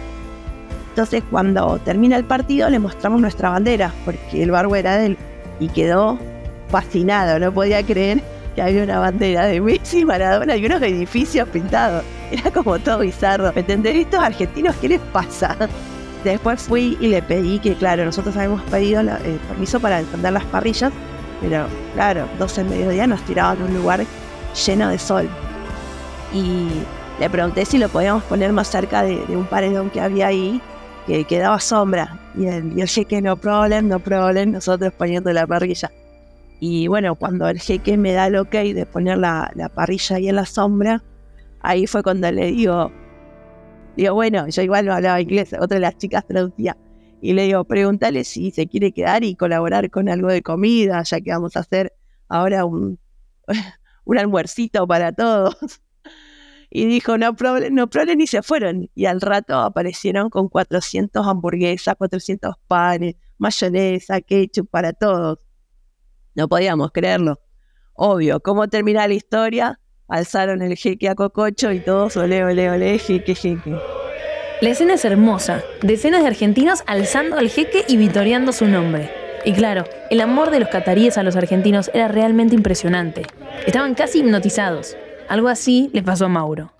Entonces 0.89 1.23
cuando 1.31 1.79
termina 1.79 2.17
el 2.17 2.25
partido 2.25 2.69
le 2.69 2.79
mostramos 2.79 3.21
nuestra 3.21 3.49
bandera, 3.49 3.93
porque 4.05 4.43
el 4.43 4.51
barco 4.51 4.75
era 4.75 4.97
de 4.97 5.07
él. 5.07 5.17
Y 5.59 5.69
quedó 5.69 6.19
fascinado, 6.69 7.39
no 7.39 7.51
podía 7.53 7.81
creer 7.83 8.21
que 8.55 8.61
había 8.61 8.83
una 8.83 8.99
bandera 8.99 9.45
de 9.45 9.61
Messi, 9.61 10.05
Maradona 10.05 10.55
y 10.55 10.65
unos 10.65 10.81
edificios 10.81 11.47
pintados. 11.49 12.03
Era 12.31 12.51
como 12.51 12.77
todo 12.79 12.99
bizarro. 12.99 13.51
¿Me 13.53 13.61
entendés? 13.61 13.95
Estos 13.95 14.19
argentinos, 14.19 14.75
¿qué 14.77 14.89
les 14.89 14.99
pasa? 14.99 15.55
Después 16.23 16.63
fui 16.63 16.97
y 17.01 17.07
le 17.07 17.21
pedí 17.21 17.59
que, 17.59 17.75
claro, 17.75 18.05
nosotros 18.05 18.35
habíamos 18.37 18.61
pedido 18.63 19.01
el 19.01 19.39
permiso 19.49 19.79
para 19.79 19.99
encender 19.99 20.31
las 20.31 20.45
parrillas, 20.45 20.93
pero 21.41 21.67
claro, 21.93 22.27
12 22.39 22.63
del 22.63 22.69
mediodía 22.69 23.07
nos 23.07 23.21
tiraban 23.23 23.61
a 23.61 23.65
un 23.65 23.73
lugar 23.73 24.05
lleno 24.65 24.89
de 24.89 24.97
sol. 24.97 25.27
Y 26.33 26.69
le 27.19 27.29
pregunté 27.29 27.65
si 27.65 27.77
lo 27.77 27.89
podíamos 27.89 28.23
poner 28.23 28.53
más 28.53 28.69
cerca 28.69 29.03
de, 29.03 29.17
un 29.29 29.45
paredón 29.45 29.89
que 29.89 29.99
había 29.99 30.27
ahí, 30.27 30.61
que, 31.05 31.25
quedaba 31.25 31.59
sombra. 31.59 32.17
Y 32.35 32.43
y 32.45 32.81
el 32.81 32.87
jeque, 32.87 33.21
no 33.21 33.35
problem, 33.35 33.89
no 33.89 33.99
problem, 33.99 34.53
nosotros 34.53 34.93
poniendo 34.97 35.31
la 35.33 35.45
parrilla. 35.45 35.91
Y 36.61 36.87
bueno, 36.87 37.15
cuando 37.15 37.49
el 37.49 37.59
jeque 37.59 37.97
me 37.97 38.13
da 38.13 38.27
el 38.27 38.37
ok 38.37 38.51
de 38.51 38.85
poner 38.85 39.17
la, 39.17 39.51
la 39.55 39.67
parrilla 39.67 40.15
ahí 40.15 40.29
en 40.29 40.37
la 40.37 40.45
sombra, 40.45 41.03
ahí 41.61 41.87
fue 41.87 42.01
cuando 42.01 42.31
le 42.31 42.45
digo, 42.47 42.91
Digo, 43.95 44.15
bueno, 44.15 44.47
yo 44.47 44.61
igual 44.61 44.85
no 44.85 44.93
hablaba 44.93 45.21
inglés, 45.21 45.53
otra 45.53 45.75
de 45.75 45.81
las 45.81 45.97
chicas 45.97 46.25
traducía. 46.25 46.77
Y 47.21 47.33
le 47.33 47.43
digo, 47.43 47.63
pregúntale 47.63 48.23
si 48.23 48.51
se 48.51 48.67
quiere 48.67 48.91
quedar 48.91 49.23
y 49.23 49.35
colaborar 49.35 49.89
con 49.89 50.09
algo 50.09 50.29
de 50.29 50.41
comida, 50.41 51.01
ya 51.03 51.21
que 51.21 51.31
vamos 51.31 51.55
a 51.55 51.61
hacer 51.61 51.93
ahora 52.27 52.65
un, 52.65 52.99
un 54.05 54.17
almuercito 54.17 54.87
para 54.87 55.13
todos. 55.13 55.55
Y 56.75 56.85
dijo, 56.85 57.19
no 57.19 57.35
problem, 57.35 57.75
no 57.75 57.87
problem, 57.87 58.19
y 58.19 58.25
se 58.25 58.41
fueron. 58.41 58.89
Y 58.95 59.05
al 59.05 59.21
rato 59.21 59.59
aparecieron 59.59 60.31
con 60.31 60.49
400 60.49 61.25
hamburguesas, 61.27 61.95
400 61.95 62.55
panes, 62.67 63.15
mayonesa, 63.37 64.21
ketchup 64.21 64.69
para 64.71 64.91
todos. 64.91 65.37
No 66.33 66.49
podíamos 66.49 66.91
creerlo. 66.91 67.39
Obvio, 67.93 68.39
¿cómo 68.39 68.67
termina 68.69 69.07
la 69.07 69.13
historia? 69.13 69.79
Alzaron 70.13 70.61
el 70.61 70.77
jeque 70.77 71.09
a 71.09 71.15
Cococho 71.15 71.71
y 71.71 71.79
todos 71.79 72.17
ole, 72.17 72.43
ole, 72.43 72.69
ole, 72.69 72.99
jeque, 72.99 73.33
jeque. 73.33 73.75
La 74.61 74.69
escena 74.69 74.93
es 74.93 75.05
hermosa. 75.05 75.63
Decenas 75.81 76.21
de 76.21 76.27
argentinos 76.27 76.83
alzando 76.85 77.35
al 77.35 77.49
jeque 77.49 77.83
y 77.87 77.97
vitoreando 77.97 78.53
su 78.53 78.67
nombre. 78.67 79.09
Y 79.43 79.53
claro, 79.53 79.85
el 80.11 80.21
amor 80.21 80.51
de 80.51 80.59
los 80.59 80.69
cataríes 80.69 81.17
a 81.17 81.23
los 81.23 81.35
argentinos 81.35 81.89
era 81.95 82.09
realmente 82.09 82.53
impresionante. 82.53 83.23
Estaban 83.65 83.95
casi 83.95 84.19
hipnotizados. 84.19 84.95
Algo 85.29 85.47
así 85.47 85.89
le 85.93 86.03
pasó 86.03 86.25
a 86.25 86.29
Mauro. 86.29 86.71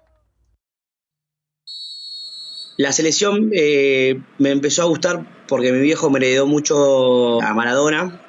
La 2.78 2.92
selección 2.92 3.50
eh, 3.52 4.22
me 4.38 4.52
empezó 4.52 4.84
a 4.84 4.86
gustar 4.86 5.26
porque 5.48 5.72
mi 5.72 5.80
viejo 5.80 6.12
me 6.12 6.20
heredó 6.20 6.46
mucho 6.46 7.42
a 7.42 7.52
Maradona. 7.56 8.22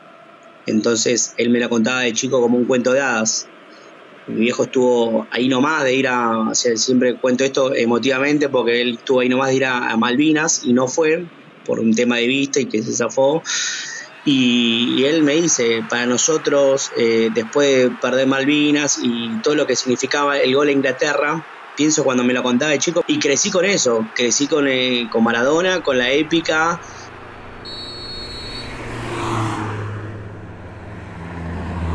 Entonces 0.66 1.34
él 1.36 1.50
me 1.50 1.58
la 1.58 1.68
contaba 1.68 2.00
de 2.00 2.14
chico 2.14 2.40
como 2.40 2.56
un 2.56 2.64
cuento 2.64 2.94
de 2.94 3.02
hadas. 3.02 3.48
Mi 4.26 4.40
viejo 4.40 4.64
estuvo 4.64 5.26
ahí 5.30 5.48
nomás 5.48 5.84
de 5.84 5.94
ir 5.94 6.08
a, 6.08 6.50
siempre 6.54 7.18
cuento 7.18 7.44
esto 7.44 7.74
emotivamente 7.74 8.48
porque 8.48 8.80
él 8.80 8.94
estuvo 8.98 9.20
ahí 9.20 9.28
nomás 9.28 9.50
de 9.50 9.56
ir 9.56 9.64
a, 9.66 9.96
Malvinas 9.96 10.64
y 10.64 10.72
no 10.72 10.88
fue 10.88 11.26
por 11.64 11.80
un 11.80 11.94
tema 11.94 12.16
de 12.16 12.26
vista 12.26 12.60
y 12.60 12.66
que 12.66 12.82
se 12.82 12.94
zafó. 12.94 13.42
Y, 14.24 15.04
él 15.04 15.22
me 15.22 15.34
dice, 15.34 15.82
para 15.86 16.06
nosotros, 16.06 16.90
eh, 16.96 17.28
después 17.32 17.90
de 17.90 17.90
perder 17.90 18.26
Malvinas 18.26 18.98
y 19.02 19.40
todo 19.42 19.54
lo 19.54 19.66
que 19.66 19.76
significaba 19.76 20.38
el 20.38 20.54
gol 20.54 20.68
a 20.68 20.72
Inglaterra, 20.72 21.46
pienso 21.76 22.04
cuando 22.04 22.24
me 22.24 22.32
lo 22.32 22.42
contaba 22.42 22.72
de 22.72 22.78
chico, 22.78 23.02
y 23.06 23.18
crecí 23.18 23.50
con 23.50 23.64
eso, 23.64 24.08
crecí 24.14 24.46
con, 24.46 24.66
eh, 24.68 25.08
con 25.10 25.24
Maradona, 25.24 25.82
con 25.82 25.98
la 25.98 26.10
épica. 26.10 26.80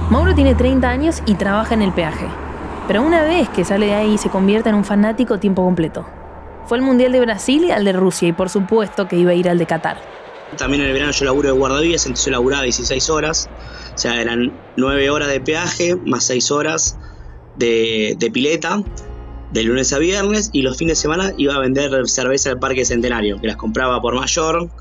Mauro 0.09 0.33
tiene 0.33 0.55
30 0.55 0.89
años 0.89 1.21
y 1.27 1.35
trabaja 1.35 1.75
en 1.75 1.83
el 1.83 1.93
peaje, 1.93 2.25
pero 2.87 3.03
una 3.03 3.23
vez 3.23 3.47
que 3.49 3.63
sale 3.63 3.85
de 3.85 3.93
ahí 3.93 4.17
se 4.17 4.29
convierte 4.29 4.69
en 4.69 4.75
un 4.75 4.83
fanático 4.83 5.39
tiempo 5.39 5.63
completo. 5.63 6.03
Fue 6.65 6.77
el 6.77 6.83
Mundial 6.83 7.11
de 7.11 7.19
Brasil 7.19 7.65
y 7.65 7.71
al 7.71 7.85
de 7.85 7.93
Rusia 7.93 8.27
y 8.27 8.33
por 8.33 8.49
supuesto 8.49 9.07
que 9.07 9.17
iba 9.17 9.31
a 9.31 9.35
ir 9.35 9.47
al 9.47 9.59
de 9.59 9.67
Qatar. 9.67 9.97
También 10.57 10.81
en 10.81 10.87
el 10.87 10.93
verano 10.93 11.11
yo 11.11 11.25
laburo 11.25 11.49
de 11.49 11.57
guardavías, 11.57 12.05
entonces 12.07 12.25
yo 12.25 12.31
laburaba 12.31 12.63
16 12.63 13.09
horas. 13.11 13.49
O 13.93 13.97
sea, 13.97 14.19
eran 14.19 14.51
9 14.77 15.09
horas 15.11 15.29
de 15.29 15.41
peaje 15.41 15.95
más 15.95 16.23
6 16.25 16.51
horas 16.51 16.97
de, 17.55 18.31
pileta, 18.33 18.81
de 19.51 19.63
lunes 19.63 19.93
a 19.93 19.99
viernes. 19.99 20.49
Y 20.53 20.63
los 20.63 20.75
fines 20.75 20.97
de 20.97 21.01
semana 21.01 21.33
iba 21.37 21.53
a 21.53 21.59
vender 21.59 21.91
cerveza 22.07 22.49
al 22.49 22.59
Parque 22.59 22.83
Centenario, 22.83 23.39
que 23.39 23.47
las 23.47 23.57
compraba 23.57 24.01
por 24.01 24.15
mayor 24.15 24.71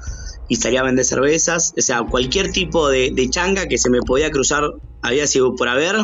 y 0.48 0.56
salía 0.56 0.80
a 0.80 0.84
vender 0.84 1.04
cervezas. 1.04 1.74
O 1.76 1.82
sea, 1.82 2.02
cualquier 2.02 2.50
tipo 2.50 2.88
de, 2.88 3.28
changa 3.30 3.66
que 3.66 3.76
se 3.76 3.90
me 3.90 4.00
podía 4.00 4.30
cruzar, 4.30 4.70
había 5.02 5.26
sido 5.26 5.54
por 5.54 5.68
haber. 5.68 5.96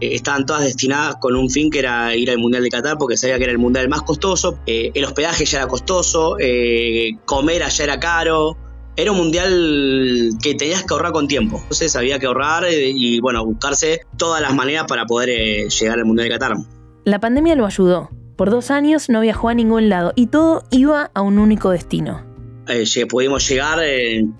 Eh, 0.00 0.14
estaban 0.14 0.46
todas 0.46 0.62
destinadas 0.62 1.16
con 1.16 1.34
un 1.34 1.50
fin 1.50 1.70
que 1.70 1.80
era 1.80 2.14
ir 2.14 2.30
al 2.30 2.38
Mundial 2.38 2.62
de 2.62 2.70
Qatar 2.70 2.98
porque 2.98 3.16
sabía 3.16 3.36
que 3.38 3.44
era 3.44 3.52
el 3.52 3.58
Mundial 3.58 3.88
más 3.88 4.02
costoso. 4.02 4.58
Eh, 4.66 4.90
el 4.94 5.04
hospedaje 5.04 5.44
ya 5.44 5.58
era 5.58 5.68
costoso, 5.68 6.36
eh, 6.38 7.16
comer 7.24 7.62
allá 7.62 7.84
era 7.84 8.00
caro 8.00 8.56
era 8.96 9.12
un 9.12 9.18
mundial 9.18 10.32
que 10.42 10.56
tenías 10.56 10.82
que 10.82 10.92
ahorrar 10.92 11.12
con 11.12 11.28
tiempo. 11.28 11.60
Entonces 11.62 11.94
había 11.94 12.18
que 12.18 12.26
ahorrar 12.26 12.64
y, 12.68 13.20
bueno, 13.20 13.44
buscarse 13.44 14.00
todas 14.16 14.42
las 14.42 14.52
maneras 14.52 14.86
para 14.88 15.06
poder 15.06 15.68
llegar 15.68 16.00
al 16.00 16.04
mundial 16.04 16.28
de 16.28 16.34
Qatar. 16.34 16.56
La 17.04 17.20
pandemia 17.20 17.54
lo 17.54 17.64
ayudó. 17.64 18.10
Por 18.34 18.50
dos 18.50 18.72
años 18.72 19.08
no 19.08 19.20
viajó 19.20 19.50
a 19.50 19.54
ningún 19.54 19.88
lado 19.88 20.12
y 20.16 20.26
todo 20.26 20.64
iba 20.72 21.12
a 21.14 21.20
un 21.22 21.38
único 21.38 21.70
destino. 21.70 22.24
Eh, 22.66 23.06
pudimos 23.08 23.48
llegar 23.48 23.78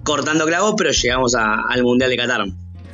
cortando 0.03 0.45
clavos, 0.45 0.75
pero 0.77 0.91
llegamos 0.91 1.37
al 1.37 1.85
mundial 1.85 2.11
de 2.11 2.17
Qatar. 2.17 2.45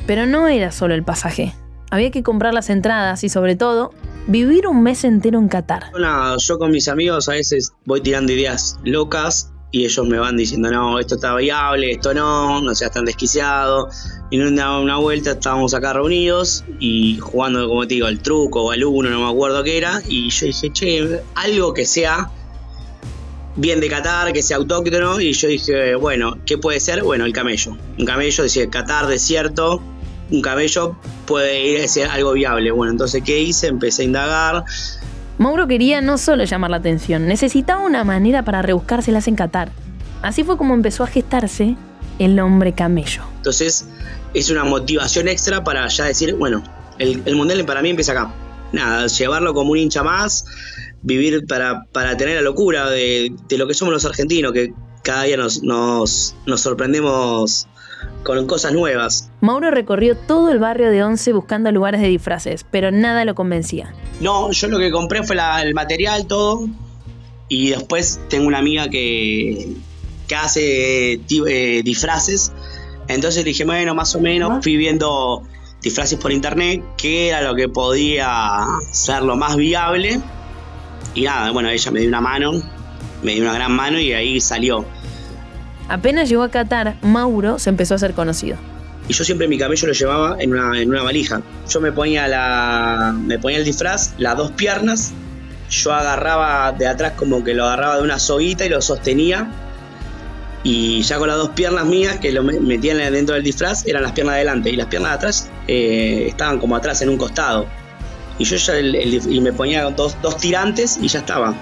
Pero 0.06 0.26
no 0.26 0.48
era 0.48 0.72
solo 0.72 0.94
el 0.94 1.02
pasaje. 1.02 1.54
Había 1.90 2.10
que 2.10 2.22
comprar 2.22 2.54
las 2.54 2.70
entradas 2.70 3.24
y 3.24 3.28
sobre 3.28 3.56
todo 3.56 3.92
vivir 4.26 4.66
un 4.66 4.82
mes 4.82 5.04
entero 5.04 5.38
en 5.38 5.48
Qatar. 5.48 5.92
yo 6.38 6.58
con 6.58 6.70
mis 6.70 6.88
amigos 6.88 7.28
a 7.28 7.32
veces 7.32 7.72
voy 7.84 8.00
tirando 8.00 8.32
ideas 8.32 8.78
locas 8.84 9.50
y 9.70 9.84
ellos 9.84 10.06
me 10.06 10.18
van 10.18 10.36
diciendo, 10.36 10.70
no, 10.70 11.00
esto 11.00 11.16
está 11.16 11.34
viable, 11.34 11.90
esto 11.90 12.14
no, 12.14 12.60
no 12.60 12.74
seas 12.76 12.92
tan 12.92 13.04
desquiciado. 13.04 13.88
Y 14.30 14.40
en 14.40 14.46
una, 14.46 14.78
una 14.78 14.98
vuelta 14.98 15.32
estábamos 15.32 15.74
acá 15.74 15.92
reunidos 15.92 16.64
y 16.78 17.18
jugando, 17.18 17.66
como 17.66 17.84
te 17.86 17.94
digo, 17.94 18.06
el 18.06 18.20
truco 18.20 18.66
o 18.66 18.70
al 18.70 18.84
uno, 18.84 19.10
no 19.10 19.18
me 19.18 19.28
acuerdo 19.28 19.64
qué 19.64 19.76
era. 19.76 20.00
Y 20.06 20.30
yo 20.30 20.46
dije, 20.46 20.70
che, 20.72 21.20
algo 21.34 21.74
que 21.74 21.86
sea 21.86 22.30
bien 23.56 23.80
de 23.80 23.88
Qatar, 23.88 24.32
que 24.32 24.42
sea 24.42 24.58
autóctono. 24.58 25.20
Y 25.20 25.32
yo 25.32 25.48
dije, 25.48 25.96
bueno, 25.96 26.38
¿qué 26.46 26.56
puede 26.56 26.78
ser? 26.78 27.02
Bueno, 27.02 27.24
el 27.24 27.32
camello. 27.32 27.76
Un 27.98 28.06
camello, 28.06 28.44
decía, 28.44 28.70
Qatar, 28.70 29.08
desierto. 29.08 29.82
Un 30.30 30.40
camello 30.42 30.96
puede 31.26 31.64
ir 31.64 31.82
a 31.82 31.88
ser 31.88 32.08
algo 32.08 32.32
viable. 32.32 32.70
Bueno, 32.70 32.92
entonces, 32.92 33.22
¿qué 33.24 33.40
hice? 33.40 33.68
Empecé 33.68 34.02
a 34.02 34.04
indagar 34.06 34.64
Mauro 35.38 35.66
quería 35.66 36.00
no 36.00 36.16
solo 36.16 36.44
llamar 36.44 36.70
la 36.70 36.76
atención, 36.76 37.26
necesitaba 37.26 37.84
una 37.84 38.04
manera 38.04 38.44
para 38.44 38.62
rebuscárselas 38.62 39.26
en 39.26 39.34
Qatar. 39.34 39.72
Así 40.22 40.44
fue 40.44 40.56
como 40.56 40.74
empezó 40.74 41.02
a 41.02 41.06
gestarse 41.08 41.76
el 42.18 42.38
hombre 42.38 42.72
camello. 42.72 43.22
Entonces 43.38 43.86
es 44.32 44.50
una 44.50 44.64
motivación 44.64 45.26
extra 45.28 45.64
para 45.64 45.88
ya 45.88 46.04
decir, 46.04 46.34
bueno, 46.36 46.62
el, 46.98 47.34
mundial 47.34 47.64
para 47.64 47.82
mí 47.82 47.90
empieza 47.90 48.12
acá. 48.12 48.32
Nada, 48.72 49.06
llevarlo 49.08 49.54
como 49.54 49.72
un 49.72 49.78
hincha 49.78 50.04
más, 50.04 50.46
vivir 51.02 51.46
para, 51.46 51.84
para 51.92 52.16
tener 52.16 52.36
la 52.36 52.42
locura 52.42 52.88
de, 52.90 53.34
lo 53.50 53.66
que 53.66 53.74
somos 53.74 53.92
los 53.92 54.04
argentinos, 54.04 54.52
que 54.52 54.72
cada 55.02 55.24
día 55.24 55.36
nos, 55.36 55.62
nos, 55.62 56.36
nos 56.46 56.60
sorprendemos 56.60 57.66
con 58.24 58.46
cosas 58.46 58.72
nuevas. 58.72 59.30
Mauro 59.40 59.70
recorrió 59.70 60.16
todo 60.16 60.50
el 60.50 60.58
barrio 60.58 60.90
de 60.90 61.02
Once 61.02 61.32
buscando 61.32 61.70
lugares 61.72 62.00
de 62.00 62.08
disfraces, 62.08 62.64
pero 62.70 62.90
nada 62.90 63.24
lo 63.24 63.34
convencía. 63.34 63.94
No, 64.20 64.50
yo 64.50 64.68
lo 64.68 64.78
que 64.78 64.90
compré 64.90 65.22
fue 65.22 65.36
el 65.62 65.74
material, 65.74 66.26
todo. 66.26 66.68
Y 67.48 67.70
después 67.70 68.20
tengo 68.28 68.46
una 68.46 68.58
amiga 68.58 68.88
que, 68.88 69.74
que 70.26 70.34
hace 70.34 71.12
eh, 71.14 71.82
disfraces. 71.84 72.52
Entonces 73.08 73.44
dije, 73.44 73.64
bueno, 73.64 73.94
más 73.94 74.14
o 74.14 74.20
menos 74.20 74.62
fui 74.62 74.76
viendo 74.76 75.42
disfraces 75.82 76.18
por 76.18 76.32
internet, 76.32 76.82
que 76.96 77.28
era 77.28 77.42
lo 77.42 77.54
que 77.54 77.68
podía 77.68 78.64
ser 78.90 79.22
lo 79.22 79.36
más 79.36 79.56
viable. 79.56 80.20
Y 81.14 81.22
nada, 81.22 81.50
bueno, 81.50 81.68
ella 81.68 81.90
me 81.90 82.00
dio 82.00 82.08
una 82.08 82.22
mano, 82.22 82.52
me 83.22 83.34
dio 83.34 83.42
una 83.42 83.52
gran 83.52 83.72
mano 83.72 84.00
y 84.00 84.12
ahí 84.14 84.40
salió. 84.40 84.84
Apenas 85.88 86.28
llegó 86.28 86.42
a 86.42 86.50
Qatar, 86.50 86.96
Mauro 87.02 87.58
se 87.58 87.70
empezó 87.70 87.94
a 87.94 87.98
ser 87.98 88.14
conocido. 88.14 88.56
Y 89.08 89.12
yo 89.12 89.24
siempre 89.24 89.48
mi 89.48 89.58
cabello 89.58 89.86
lo 89.88 89.92
llevaba 89.92 90.36
en 90.40 90.52
una, 90.52 90.80
en 90.80 90.88
una 90.88 91.02
valija. 91.02 91.42
Yo 91.68 91.80
me 91.80 91.92
ponía, 91.92 92.26
la, 92.26 93.14
me 93.14 93.38
ponía 93.38 93.58
el 93.58 93.64
disfraz, 93.64 94.14
las 94.16 94.36
dos 94.36 94.52
piernas, 94.52 95.12
yo 95.70 95.92
agarraba 95.92 96.72
de 96.72 96.86
atrás 96.86 97.12
como 97.16 97.42
que 97.42 97.54
lo 97.54 97.64
agarraba 97.64 97.96
de 97.96 98.02
una 98.02 98.18
soguita 98.18 98.64
y 98.64 98.68
lo 98.68 98.80
sostenía. 98.80 99.50
Y 100.62 101.02
ya 101.02 101.18
con 101.18 101.28
las 101.28 101.36
dos 101.36 101.50
piernas 101.50 101.84
mías 101.84 102.18
que 102.18 102.32
lo 102.32 102.42
metían 102.42 102.96
dentro 102.96 103.34
del 103.34 103.44
disfraz 103.44 103.86
eran 103.86 104.02
las 104.02 104.12
piernas 104.12 104.36
de 104.36 104.40
adelante 104.40 104.70
y 104.70 104.76
las 104.76 104.86
piernas 104.86 105.10
de 105.10 105.16
atrás 105.16 105.50
eh, 105.68 106.26
estaban 106.28 106.58
como 106.58 106.74
atrás 106.74 107.02
en 107.02 107.10
un 107.10 107.18
costado. 107.18 107.66
Y 108.38 108.44
yo 108.44 108.56
ya 108.56 108.80
y 108.80 109.40
me 109.40 109.52
ponía 109.52 109.84
dos, 109.90 110.16
dos 110.22 110.38
tirantes 110.38 110.98
y 111.00 111.08
ya 111.08 111.18
estaba. 111.18 111.54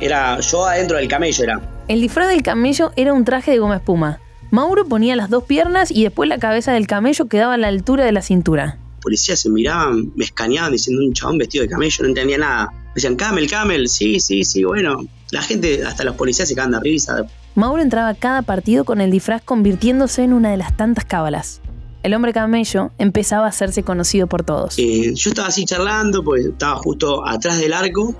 Era 0.00 0.40
yo 0.40 0.66
adentro 0.66 0.96
del 0.96 1.06
camello 1.06 1.44
era. 1.44 1.60
El 1.88 2.00
disfraz 2.00 2.28
del 2.28 2.42
camello 2.42 2.90
era 2.96 3.12
un 3.12 3.24
traje 3.24 3.52
de 3.52 3.58
goma 3.58 3.76
espuma. 3.76 4.18
Mauro 4.50 4.86
ponía 4.86 5.14
las 5.14 5.30
dos 5.30 5.44
piernas 5.44 5.92
y 5.92 6.02
después 6.02 6.28
la 6.28 6.38
cabeza 6.38 6.72
del 6.72 6.88
camello 6.88 7.26
quedaba 7.26 7.54
a 7.54 7.58
la 7.58 7.68
altura 7.68 8.04
de 8.04 8.10
la 8.10 8.22
cintura. 8.22 8.78
Policías 9.00 9.38
se 9.38 9.50
miraban, 9.50 10.10
me 10.16 10.24
escaneaban 10.24 10.72
diciendo 10.72 11.04
un 11.04 11.12
chabón 11.12 11.38
vestido 11.38 11.62
de 11.62 11.70
camello, 11.70 12.02
no 12.02 12.08
entendía 12.08 12.38
nada. 12.38 12.72
Me 12.72 12.94
decían, 12.96 13.14
camel, 13.14 13.48
camel, 13.48 13.88
sí, 13.88 14.18
sí, 14.18 14.42
sí, 14.42 14.64
bueno. 14.64 15.06
La 15.30 15.42
gente, 15.42 15.84
hasta 15.84 16.02
los 16.02 16.16
policías 16.16 16.48
se 16.48 16.56
cagan 16.56 16.72
de 16.72 16.80
risa. 16.80 17.24
Mauro 17.54 17.80
entraba 17.80 18.08
a 18.08 18.14
cada 18.14 18.42
partido 18.42 18.84
con 18.84 19.00
el 19.00 19.12
disfraz 19.12 19.42
convirtiéndose 19.42 20.24
en 20.24 20.32
una 20.32 20.50
de 20.50 20.56
las 20.56 20.76
tantas 20.76 21.04
cábalas. 21.04 21.60
El 22.02 22.14
hombre 22.14 22.32
camello 22.32 22.90
empezaba 22.98 23.46
a 23.46 23.50
hacerse 23.50 23.84
conocido 23.84 24.26
por 24.26 24.42
todos. 24.42 24.76
Eh, 24.78 25.14
yo 25.14 25.30
estaba 25.30 25.48
así 25.48 25.64
charlando, 25.64 26.24
pues 26.24 26.46
estaba 26.46 26.76
justo 26.78 27.24
atrás 27.26 27.60
del 27.60 27.72
arco, 27.72 28.12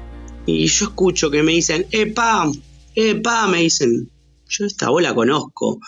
y 0.46 0.66
yo 0.66 0.86
escucho 0.86 1.32
que 1.32 1.42
me 1.42 1.52
dicen, 1.52 1.84
¡epa! 1.90 2.48
Eh, 2.96 3.14
pa, 3.14 3.46
me 3.46 3.58
dicen, 3.58 4.10
yo 4.48 4.64
esta 4.64 4.88
bola 4.88 5.14
conozco. 5.14 5.78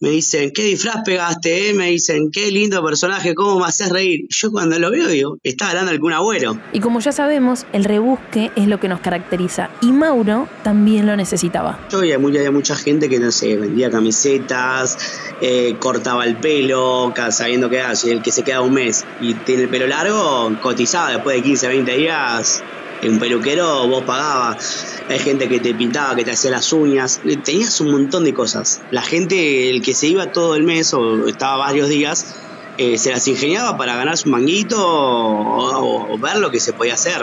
Me 0.00 0.10
dicen, 0.10 0.50
¿qué 0.52 0.64
disfraz 0.64 1.04
pegaste? 1.04 1.70
Eh? 1.70 1.74
Me 1.74 1.86
dicen, 1.86 2.32
qué 2.32 2.50
lindo 2.50 2.84
personaje, 2.84 3.36
cómo 3.36 3.60
me 3.60 3.66
haces 3.66 3.88
reír. 3.90 4.26
Yo 4.30 4.50
cuando 4.50 4.76
lo 4.80 4.90
veo 4.90 5.06
digo, 5.06 5.38
está 5.44 5.68
hablando 5.68 5.92
algún 5.92 6.12
abuelo. 6.12 6.58
Y 6.72 6.80
como 6.80 6.98
ya 6.98 7.12
sabemos, 7.12 7.66
el 7.72 7.84
rebusque 7.84 8.50
es 8.56 8.66
lo 8.66 8.80
que 8.80 8.88
nos 8.88 8.98
caracteriza. 8.98 9.70
Y 9.80 9.92
Mauro 9.92 10.48
también 10.64 11.06
lo 11.06 11.14
necesitaba. 11.14 11.78
Yo 11.88 11.98
había, 11.98 12.18
mucha, 12.18 12.50
mucha 12.50 12.74
gente 12.74 13.08
que, 13.08 13.20
no 13.20 13.30
sé, 13.30 13.56
vendía 13.56 13.92
camisetas, 13.92 14.98
eh, 15.40 15.76
cortaba 15.78 16.24
el 16.24 16.34
pelo, 16.34 17.14
sabiendo 17.30 17.70
que 17.70 17.80
si 17.94 18.10
el 18.10 18.22
que 18.22 18.32
se 18.32 18.42
queda 18.42 18.60
un 18.60 18.74
mes 18.74 19.04
y 19.20 19.34
tiene 19.34 19.62
el 19.62 19.68
pelo 19.68 19.86
largo, 19.86 20.50
cotizaba 20.60 21.12
después 21.12 21.36
de 21.36 21.42
15, 21.44 21.68
20 21.68 21.96
días 21.96 22.64
un 23.08 23.18
peluquero 23.18 23.86
vos 23.88 24.04
pagabas, 24.04 25.02
hay 25.08 25.18
gente 25.18 25.48
que 25.48 25.60
te 25.60 25.74
pintaba, 25.74 26.14
que 26.14 26.24
te 26.24 26.32
hacía 26.32 26.50
las 26.50 26.72
uñas, 26.72 27.20
eh, 27.24 27.36
tenías 27.36 27.80
un 27.80 27.90
montón 27.90 28.24
de 28.24 28.32
cosas. 28.32 28.82
La 28.90 29.02
gente, 29.02 29.70
el 29.70 29.82
que 29.82 29.94
se 29.94 30.06
iba 30.06 30.32
todo 30.32 30.54
el 30.54 30.62
mes 30.62 30.94
o 30.94 31.26
estaba 31.26 31.56
varios 31.56 31.88
días, 31.88 32.34
eh, 32.78 32.96
se 32.98 33.10
las 33.10 33.26
ingeniaba 33.28 33.76
para 33.76 33.96
ganar 33.96 34.16
su 34.16 34.28
manguito 34.28 34.78
o, 34.80 36.18
ver 36.18 36.36
lo 36.38 36.50
que 36.50 36.60
se 36.60 36.72
podía 36.72 36.94
hacer. 36.94 37.22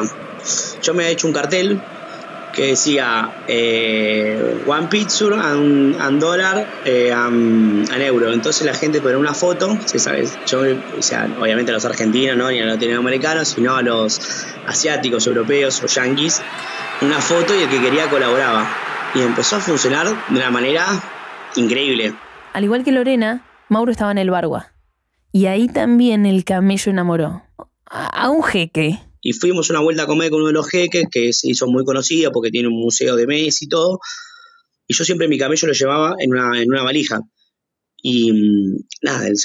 Yo 0.81 0.93
me 0.93 1.07
he 1.07 1.11
hecho 1.11 1.27
un 1.27 1.33
cartel 1.33 1.81
que 2.59 2.67
decía 2.67 3.43
eh, 3.47 4.61
One 4.67 4.87
Picture 4.87 5.33
and, 5.33 5.95
and 5.95 6.19
Dollar 6.19 6.67
eh, 6.83 7.09
and, 7.09 7.89
Euro. 8.01 8.33
Entonces 8.33 8.65
la 8.65 8.73
gente 8.73 8.99
ponía 8.99 9.17
una 9.17 9.33
foto, 9.33 9.77
¿sabes? 9.85 10.37
Yo, 10.45 10.59
obviamente 10.59 11.71
a 11.71 11.75
los 11.75 11.85
argentinos, 11.85 12.35
¿no? 12.35 12.51
ni 12.51 12.59
a 12.59 12.65
los 12.65 12.73
latinoamericanos, 12.73 13.47
sino 13.47 13.77
a 13.77 13.81
los 13.81 14.45
asiáticos, 14.67 15.25
europeos 15.27 15.81
o 15.81 15.87
yanquis, 15.87 16.41
una 17.01 17.21
foto 17.21 17.55
y 17.57 17.61
el 17.61 17.69
que 17.69 17.79
quería 17.79 18.09
colaboraba. 18.09 18.67
Y 19.15 19.21
empezó 19.21 19.55
a 19.55 19.59
funcionar 19.61 20.07
de 20.27 20.35
una 20.35 20.51
manera 20.51 20.85
increíble. 21.55 22.13
Al 22.51 22.65
igual 22.65 22.83
que 22.83 22.91
Lorena, 22.91 23.45
Mauro 23.69 23.89
estaba 23.89 24.11
en 24.11 24.17
el 24.17 24.31
Bargua. 24.31 24.73
Y 25.31 25.45
ahí 25.45 25.69
también 25.69 26.25
el 26.25 26.43
camello 26.43 26.91
enamoró. 26.91 27.41
A 27.85 28.29
un 28.29 28.43
jeque 28.43 28.99
y 29.21 29.33
fuimos 29.33 29.69
una 29.69 29.79
vuelta 29.79 30.03
a 30.03 30.07
comer 30.07 30.29
con 30.29 30.39
uno 30.39 30.47
de 30.47 30.53
los 30.53 30.69
jeques 30.69 31.05
que 31.11 31.33
se 31.33 31.49
hizo 31.49 31.67
muy 31.67 31.83
conocido 31.83 32.31
porque 32.31 32.51
tiene 32.51 32.67
un 32.67 32.79
museo 32.79 33.15
de 33.15 33.27
Messi 33.27 33.65
y 33.65 33.69
todo. 33.69 33.99
Y 34.87 34.93
yo 34.93 35.03
siempre 35.03 35.27
mi 35.27 35.37
camello 35.37 35.67
lo 35.67 35.73
llevaba 35.73 36.15
en 36.19 36.31
una, 36.31 36.61
en 36.61 36.69
una 36.69 36.83
valija. 36.83 37.21
Y 38.01 38.31
mm, 38.31 38.77
nada, 39.01 39.27
el, 39.27 39.35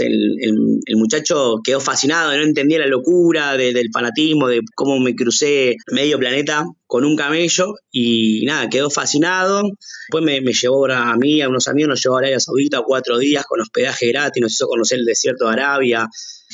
el, 0.86 0.96
muchacho 0.96 1.56
quedó 1.64 1.80
fascinado, 1.80 2.36
no 2.36 2.42
entendía 2.42 2.78
la 2.78 2.86
locura 2.86 3.56
del 3.56 3.90
fanatismo, 3.92 4.48
de 4.48 4.60
cómo 4.76 5.00
me 5.00 5.14
crucé 5.14 5.76
medio 5.90 6.18
planeta 6.18 6.64
con 6.86 7.04
un 7.04 7.16
camello 7.16 7.74
y 7.90 8.44
nada, 8.46 8.68
quedó 8.68 8.90
fascinado. 8.90 9.62
Después 9.62 10.24
me, 10.24 10.40
me 10.40 10.52
llevó 10.52 10.86
a 10.86 11.16
mí, 11.16 11.42
a 11.42 11.48
unos 11.48 11.66
amigos, 11.66 11.88
nos 11.90 12.02
llevó 12.02 12.16
a 12.16 12.18
Arabia 12.20 12.40
Saudita 12.40 12.82
cuatro 12.86 13.18
días 13.18 13.44
con 13.44 13.60
hospedaje 13.60 14.08
gratis, 14.08 14.40
nos 14.40 14.52
hizo 14.52 14.68
conocer 14.68 15.00
el 15.00 15.04
desierto 15.04 15.46
de 15.46 15.52
Arabia. 15.52 16.08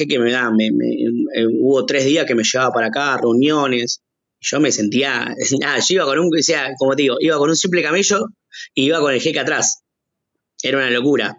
Que 0.07 0.19
me 0.19 0.33
da, 0.33 0.51
me, 0.51 0.67
eh, 0.67 1.47
hubo 1.61 1.85
tres 1.87 2.05
días 2.05 2.27
que 2.27 2.35
me 2.35 2.43
llevaba 2.43 2.73
para 2.73 2.87
acá, 2.89 3.19
reuniones. 3.19 4.01
Yo 4.41 4.61
me 4.61 4.73
sentía, 4.73 5.35
nada, 5.61 5.79
yo 5.79 5.95
iba 5.95 6.05
con 6.05 6.19
un, 6.19 6.27
o 6.27 6.43
sea, 6.43 6.71
como 6.79 6.97
te 6.97 7.03
digo, 7.03 7.17
iba 7.21 7.39
con 7.39 7.51
un 7.51 7.57
simple 7.57 7.83
camello 7.83 8.27
y 8.75 8.87
iba 8.87 9.01
con 9.01 9.13
el 9.13 9.21
jeque 9.21 9.41
atrás. 9.41 9.83
Era 10.63 10.79
una 10.79 10.91
locura. 10.91 11.37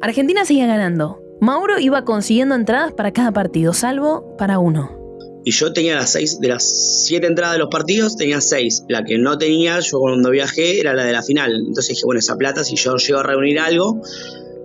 Argentina 0.00 0.44
seguía 0.44 0.66
ganando. 0.66 1.20
Mauro 1.40 1.78
iba 1.78 2.04
consiguiendo 2.04 2.54
entradas 2.54 2.92
para 2.92 3.12
cada 3.12 3.32
partido, 3.32 3.72
salvo 3.72 4.36
para 4.36 4.58
uno. 4.58 4.98
Y 5.44 5.52
yo 5.52 5.72
tenía 5.72 5.94
las 5.94 6.12
seis, 6.12 6.40
de 6.40 6.48
las 6.48 7.04
siete 7.06 7.26
entradas 7.26 7.54
de 7.54 7.60
los 7.60 7.68
partidos, 7.70 8.16
tenía 8.16 8.40
seis. 8.40 8.84
La 8.88 9.04
que 9.04 9.18
no 9.18 9.38
tenía, 9.38 9.78
yo 9.80 9.98
cuando 10.00 10.30
viajé, 10.30 10.80
era 10.80 10.94
la 10.94 11.04
de 11.04 11.12
la 11.12 11.22
final. 11.22 11.52
Entonces 11.54 11.88
dije, 11.88 12.02
bueno, 12.04 12.18
esa 12.18 12.36
plata, 12.36 12.64
si 12.64 12.76
yo 12.76 12.96
llego 12.96 13.20
a 13.20 13.22
reunir 13.22 13.58
algo, 13.58 14.00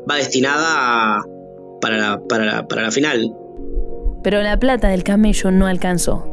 va 0.10 0.18
destinada 0.18 1.24
para, 1.84 1.98
la, 1.98 2.22
para, 2.28 2.66
para 2.66 2.84
la 2.84 2.92
final. 2.92 3.36
Pero 4.24 4.42
la 4.42 4.58
plata 4.58 4.88
del 4.88 5.04
camello 5.04 5.52
no 5.52 5.68
alcanzó. 5.68 6.24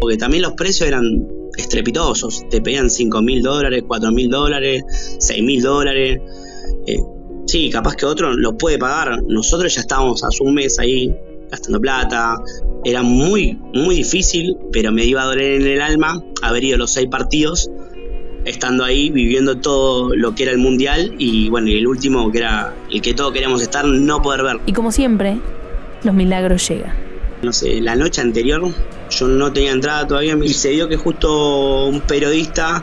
Porque 0.00 0.16
también 0.16 0.42
los 0.42 0.54
precios 0.54 0.88
eran 0.88 1.04
estrepitosos. 1.58 2.42
Te 2.50 2.62
pedían 2.62 2.88
5 2.88 3.20
mil 3.20 3.42
dólares, 3.42 3.84
4 3.86 4.10
mil 4.12 4.30
dólares, 4.30 4.82
6 5.18 5.42
mil 5.42 5.62
dólares. 5.62 6.20
Eh, 6.86 6.96
sí, 7.46 7.68
capaz 7.68 7.96
que 7.96 8.06
otro 8.06 8.34
lo 8.34 8.56
puede 8.56 8.78
pagar. 8.78 9.22
Nosotros 9.24 9.74
ya 9.74 9.82
estábamos 9.82 10.24
hace 10.24 10.42
un 10.42 10.54
mes 10.54 10.78
ahí 10.78 11.14
gastando 11.50 11.78
plata. 11.80 12.36
Era 12.84 13.02
muy, 13.02 13.60
muy 13.74 13.96
difícil, 13.96 14.56
pero 14.72 14.90
me 14.90 15.04
iba 15.04 15.22
a 15.22 15.26
doler 15.26 15.60
en 15.60 15.66
el 15.66 15.82
alma 15.82 16.24
haber 16.40 16.64
ido 16.64 16.78
los 16.78 16.92
seis 16.92 17.08
partidos, 17.10 17.70
estando 18.44 18.84
ahí, 18.84 19.10
viviendo 19.10 19.56
todo 19.58 20.14
lo 20.14 20.34
que 20.34 20.44
era 20.44 20.52
el 20.52 20.58
mundial 20.58 21.14
y 21.18 21.48
bueno, 21.48 21.68
y 21.68 21.78
el 21.78 21.86
último 21.86 22.30
que 22.30 22.38
era 22.38 22.74
el 22.90 23.02
que 23.02 23.14
todos 23.14 23.32
queríamos 23.32 23.62
estar, 23.62 23.84
no 23.84 24.22
poder 24.22 24.42
ver. 24.42 24.60
Y 24.66 24.72
como 24.72 24.92
siempre, 24.92 25.38
los 26.02 26.14
milagros 26.14 26.68
llegan. 26.68 26.94
No 27.42 27.52
sé, 27.52 27.80
la 27.80 27.94
noche 27.94 28.20
anterior 28.20 28.62
yo 29.10 29.28
no 29.28 29.52
tenía 29.52 29.72
entrada 29.72 30.06
todavía 30.06 30.36
y 30.42 30.48
se 30.48 30.70
dio 30.70 30.88
que 30.88 30.96
justo 30.96 31.86
un 31.86 32.00
periodista 32.00 32.82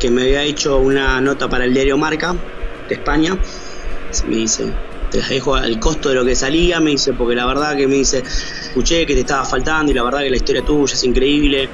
que 0.00 0.10
me 0.10 0.22
había 0.22 0.42
hecho 0.42 0.78
una 0.78 1.20
nota 1.20 1.48
para 1.48 1.64
el 1.64 1.72
diario 1.72 1.96
Marca 1.96 2.34
de 2.88 2.94
España 2.94 3.38
me 4.26 4.36
dice, 4.36 4.66
te 5.10 5.18
las 5.18 5.28
dejo 5.28 5.54
al 5.54 5.78
costo 5.78 6.10
de 6.10 6.16
lo 6.16 6.24
que 6.24 6.34
salía, 6.34 6.80
me 6.80 6.90
dice, 6.90 7.12
porque 7.14 7.34
la 7.34 7.46
verdad 7.46 7.76
que 7.76 7.86
me 7.86 7.96
dice, 7.96 8.18
escuché 8.18 9.06
que 9.06 9.14
te 9.14 9.20
estaba 9.20 9.44
faltando 9.44 9.90
y 9.90 9.94
la 9.94 10.02
verdad 10.02 10.20
que 10.20 10.30
la 10.30 10.36
historia 10.36 10.62
tuya 10.62 10.94
es 10.94 11.04
increíble. 11.04 11.68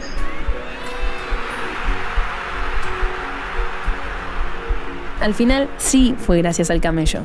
Al 5.29 5.35
final 5.35 5.69
sí 5.77 6.14
fue 6.17 6.38
gracias 6.38 6.71
al 6.71 6.81
camello. 6.81 7.21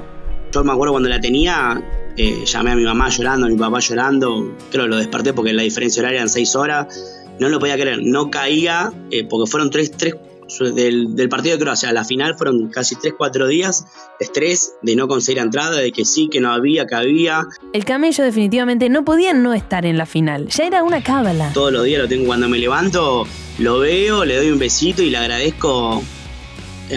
Yo 0.51 0.61
me 0.65 0.73
acuerdo 0.73 0.91
cuando 0.91 1.07
la 1.07 1.21
tenía, 1.21 1.81
eh, 2.17 2.43
llamé 2.45 2.71
a 2.71 2.75
mi 2.75 2.83
mamá 2.83 3.07
llorando, 3.07 3.45
a 3.45 3.49
mi 3.49 3.55
papá 3.55 3.79
llorando, 3.79 4.57
creo 4.71 4.83
que 4.83 4.89
lo 4.89 4.97
desperté 4.97 5.31
porque 5.31 5.53
la 5.53 5.63
diferencia 5.63 6.01
horaria 6.01 6.17
eran 6.17 6.27
seis 6.27 6.53
horas, 6.53 6.85
no 7.39 7.47
lo 7.47 7.59
podía 7.59 7.75
creer, 7.75 7.99
no 8.03 8.29
caía, 8.29 8.91
eh, 9.09 9.23
porque 9.23 9.49
fueron 9.49 9.69
tres, 9.69 9.91
tres 9.91 10.15
del, 10.75 11.15
del, 11.15 11.29
partido 11.29 11.55
de 11.55 11.63
Croacia 11.63 11.89
a 11.89 11.93
la 11.93 12.03
final 12.03 12.35
fueron 12.35 12.67
casi 12.67 12.95
3-4 12.95 13.47
días 13.47 13.85
de 14.19 14.25
estrés, 14.25 14.73
de 14.81 14.97
no 14.97 15.07
conseguir 15.07 15.41
entrada, 15.41 15.77
de 15.77 15.93
que 15.93 16.03
sí, 16.03 16.27
que 16.29 16.41
no 16.41 16.51
había, 16.51 16.85
que 16.85 16.95
había. 16.95 17.43
El 17.71 17.85
camello 17.85 18.25
definitivamente 18.25 18.89
no 18.89 19.05
podía 19.05 19.33
no 19.33 19.53
estar 19.53 19.85
en 19.85 19.97
la 19.97 20.05
final, 20.05 20.49
ya 20.49 20.65
era 20.65 20.83
una 20.83 21.01
cábala. 21.01 21.53
Todos 21.53 21.71
los 21.71 21.85
días 21.85 22.01
lo 22.01 22.09
tengo 22.09 22.25
cuando 22.25 22.49
me 22.49 22.59
levanto, 22.59 23.25
lo 23.59 23.79
veo, 23.79 24.25
le 24.25 24.35
doy 24.35 24.49
un 24.51 24.59
besito 24.59 25.01
y 25.01 25.09
le 25.09 25.17
agradezco 25.17 26.03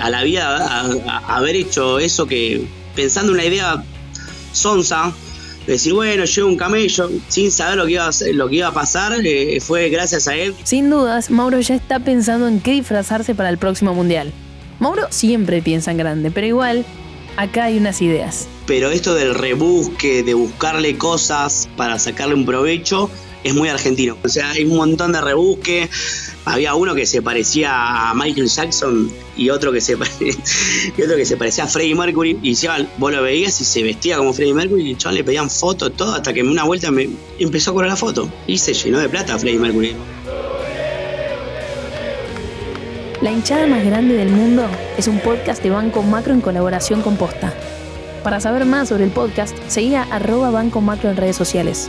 a 0.01 0.11
la 0.11 0.23
vida 0.23 0.89
haber 1.29 1.57
hecho 1.57 1.99
eso 1.99 2.27
que 2.27 2.67
pensando 2.95 3.33
una 3.33 3.45
idea 3.45 3.85
sonsa, 4.53 5.13
decir, 5.67 5.93
bueno, 5.93 6.25
llevo 6.25 6.49
un 6.49 6.57
camello 6.57 7.11
sin 7.29 7.51
saber 7.51 7.77
lo 7.77 7.87
que 7.87 7.93
iba 7.93 8.07
a, 8.07 8.11
lo 8.33 8.49
que 8.49 8.57
iba 8.57 8.69
a 8.69 8.73
pasar, 8.73 9.15
eh, 9.25 9.61
fue 9.61 9.89
gracias 9.89 10.29
a 10.29 10.35
él. 10.35 10.55
Sin 10.65 10.91
dudas, 10.91 11.31
Mauro 11.31 11.61
ya 11.61 11.75
está 11.75 12.01
pensando 12.01 12.49
en 12.49 12.61
qué 12.61 12.73
disfrazarse 12.73 13.35
para 13.35 13.51
el 13.51 13.59
próximo 13.59 13.95
mundial. 13.95 14.33
Mauro 14.79 15.07
siempre 15.11 15.63
piensa 15.63 15.91
en 15.91 15.99
grande, 15.99 16.31
pero 16.31 16.47
igual, 16.47 16.85
acá 17.37 17.65
hay 17.65 17.79
unas 17.79 18.01
ideas. 18.03 18.49
Pero 18.67 18.91
esto 18.91 19.15
del 19.15 19.35
rebusque, 19.35 20.23
de 20.23 20.35
buscarle 20.35 20.99
cosas 20.99 21.69
para 21.77 21.99
sacarle 21.99 22.35
un 22.35 22.47
provecho, 22.47 23.11
es 23.47 23.55
muy 23.55 23.69
argentino. 23.69 24.17
O 24.25 24.29
sea, 24.29 24.51
hay 24.51 24.65
un 24.65 24.77
montón 24.77 25.13
de 25.13 25.21
rebusque. 25.21 25.89
Había 26.45 26.75
uno 26.75 26.95
que 26.95 27.07
se 27.07 27.23
parecía 27.23 28.11
a 28.11 28.15
Michael 28.15 28.49
Jackson 28.49 29.11
y 29.37 29.51
otro 29.51 29.73
que 29.73 29.81
se, 29.81 29.95
otro 29.95 31.17
que 31.17 31.25
se 31.25 31.37
parecía 31.37 31.65
a 31.65 31.67
Freddie 31.67 31.95
Mercury. 31.95 32.39
Y 32.43 32.57
vos 32.99 33.13
lo 33.13 33.23
veías 33.23 33.61
y 33.61 33.65
se 33.65 33.83
vestía 33.83 34.17
como 34.17 34.33
Freddie 34.33 34.55
Mercury 34.55 34.91
y 34.91 34.97
chaval 34.97 35.17
le 35.17 35.25
pedían 35.25 35.51
fotos, 35.51 35.93
todo, 35.97 36.15
hasta 36.15 36.33
que 36.33 36.43
una 36.43 36.65
vuelta 36.65 36.91
me 36.91 37.09
empezó 37.39 37.71
a 37.71 37.75
correr 37.75 37.91
la 37.91 37.97
foto. 37.97 38.29
Y 38.47 38.59
se 38.59 38.75
llenó 38.75 38.99
de 38.99 39.09
plata 39.09 39.39
Freddie 39.39 39.59
Mercury. 39.59 39.95
La 43.23 43.33
hinchada 43.33 43.67
más 43.67 43.85
grande 43.85 44.15
del 44.15 44.29
mundo 44.29 44.67
es 44.99 45.09
un 45.09 45.21
podcast 45.21 45.63
de 45.63 45.71
Banco 45.71 46.03
Macro 46.03 46.35
en 46.35 46.41
colaboración 46.41 47.01
con 47.01 47.17
Posta. 47.17 47.53
Para 48.23 48.41
saber 48.41 48.65
más 48.65 48.89
sobre 48.89 49.05
el 49.05 49.11
podcast, 49.11 49.57
seguía 49.69 50.03
arroba 50.11 50.51
Banco 50.51 50.81
Macro 50.81 51.11
en 51.11 51.17
redes 51.17 51.37
sociales. 51.37 51.89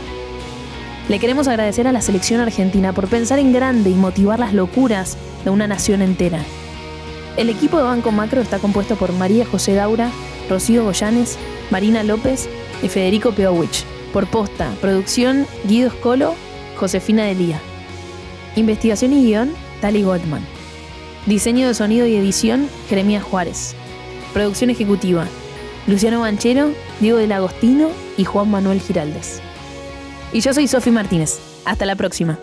Le 1.08 1.18
queremos 1.18 1.48
agradecer 1.48 1.88
a 1.88 1.92
la 1.92 2.02
selección 2.02 2.38
argentina 2.40 2.92
por 2.92 3.08
pensar 3.08 3.38
en 3.38 3.50
grande 3.50 3.88
y 3.88 3.94
motivar 3.94 4.38
las 4.38 4.52
locuras 4.52 5.16
de 5.42 5.48
una 5.48 5.66
nación 5.66 6.02
entera. 6.02 6.44
El 7.38 7.48
equipo 7.48 7.78
de 7.78 7.84
Banco 7.84 8.12
Macro 8.12 8.42
está 8.42 8.58
compuesto 8.58 8.94
por 8.96 9.14
María 9.14 9.46
José 9.46 9.72
Daura, 9.72 10.10
Rocío 10.50 10.84
Goyanes, 10.84 11.38
Marina 11.70 12.02
López 12.02 12.46
y 12.82 12.88
Federico 12.88 13.32
Peowich. 13.32 13.84
Por 14.12 14.26
posta, 14.26 14.70
producción 14.82 15.46
Guido 15.64 15.90
Scolo, 15.90 16.34
Josefina 16.76 17.24
Delía. 17.24 17.58
Investigación 18.54 19.14
y 19.14 19.24
guion, 19.24 19.54
Tali 19.80 20.02
Goldman. 20.02 20.44
Diseño 21.24 21.68
de 21.68 21.74
sonido 21.74 22.06
y 22.06 22.16
edición, 22.16 22.68
Jeremías 22.90 23.22
Juárez. 23.22 23.74
Producción 24.34 24.68
ejecutiva, 24.68 25.26
Luciano 25.86 26.20
Banchero, 26.20 26.72
Diego 27.00 27.16
del 27.16 27.32
Agostino 27.32 27.88
y 28.18 28.24
Juan 28.24 28.50
Manuel 28.50 28.80
Giraldes. 28.80 29.40
Y 30.32 30.40
yo 30.40 30.52
soy 30.52 30.68
Sofi 30.68 30.90
Martínez. 30.90 31.38
Hasta 31.64 31.86
la 31.86 31.96
próxima. 31.96 32.38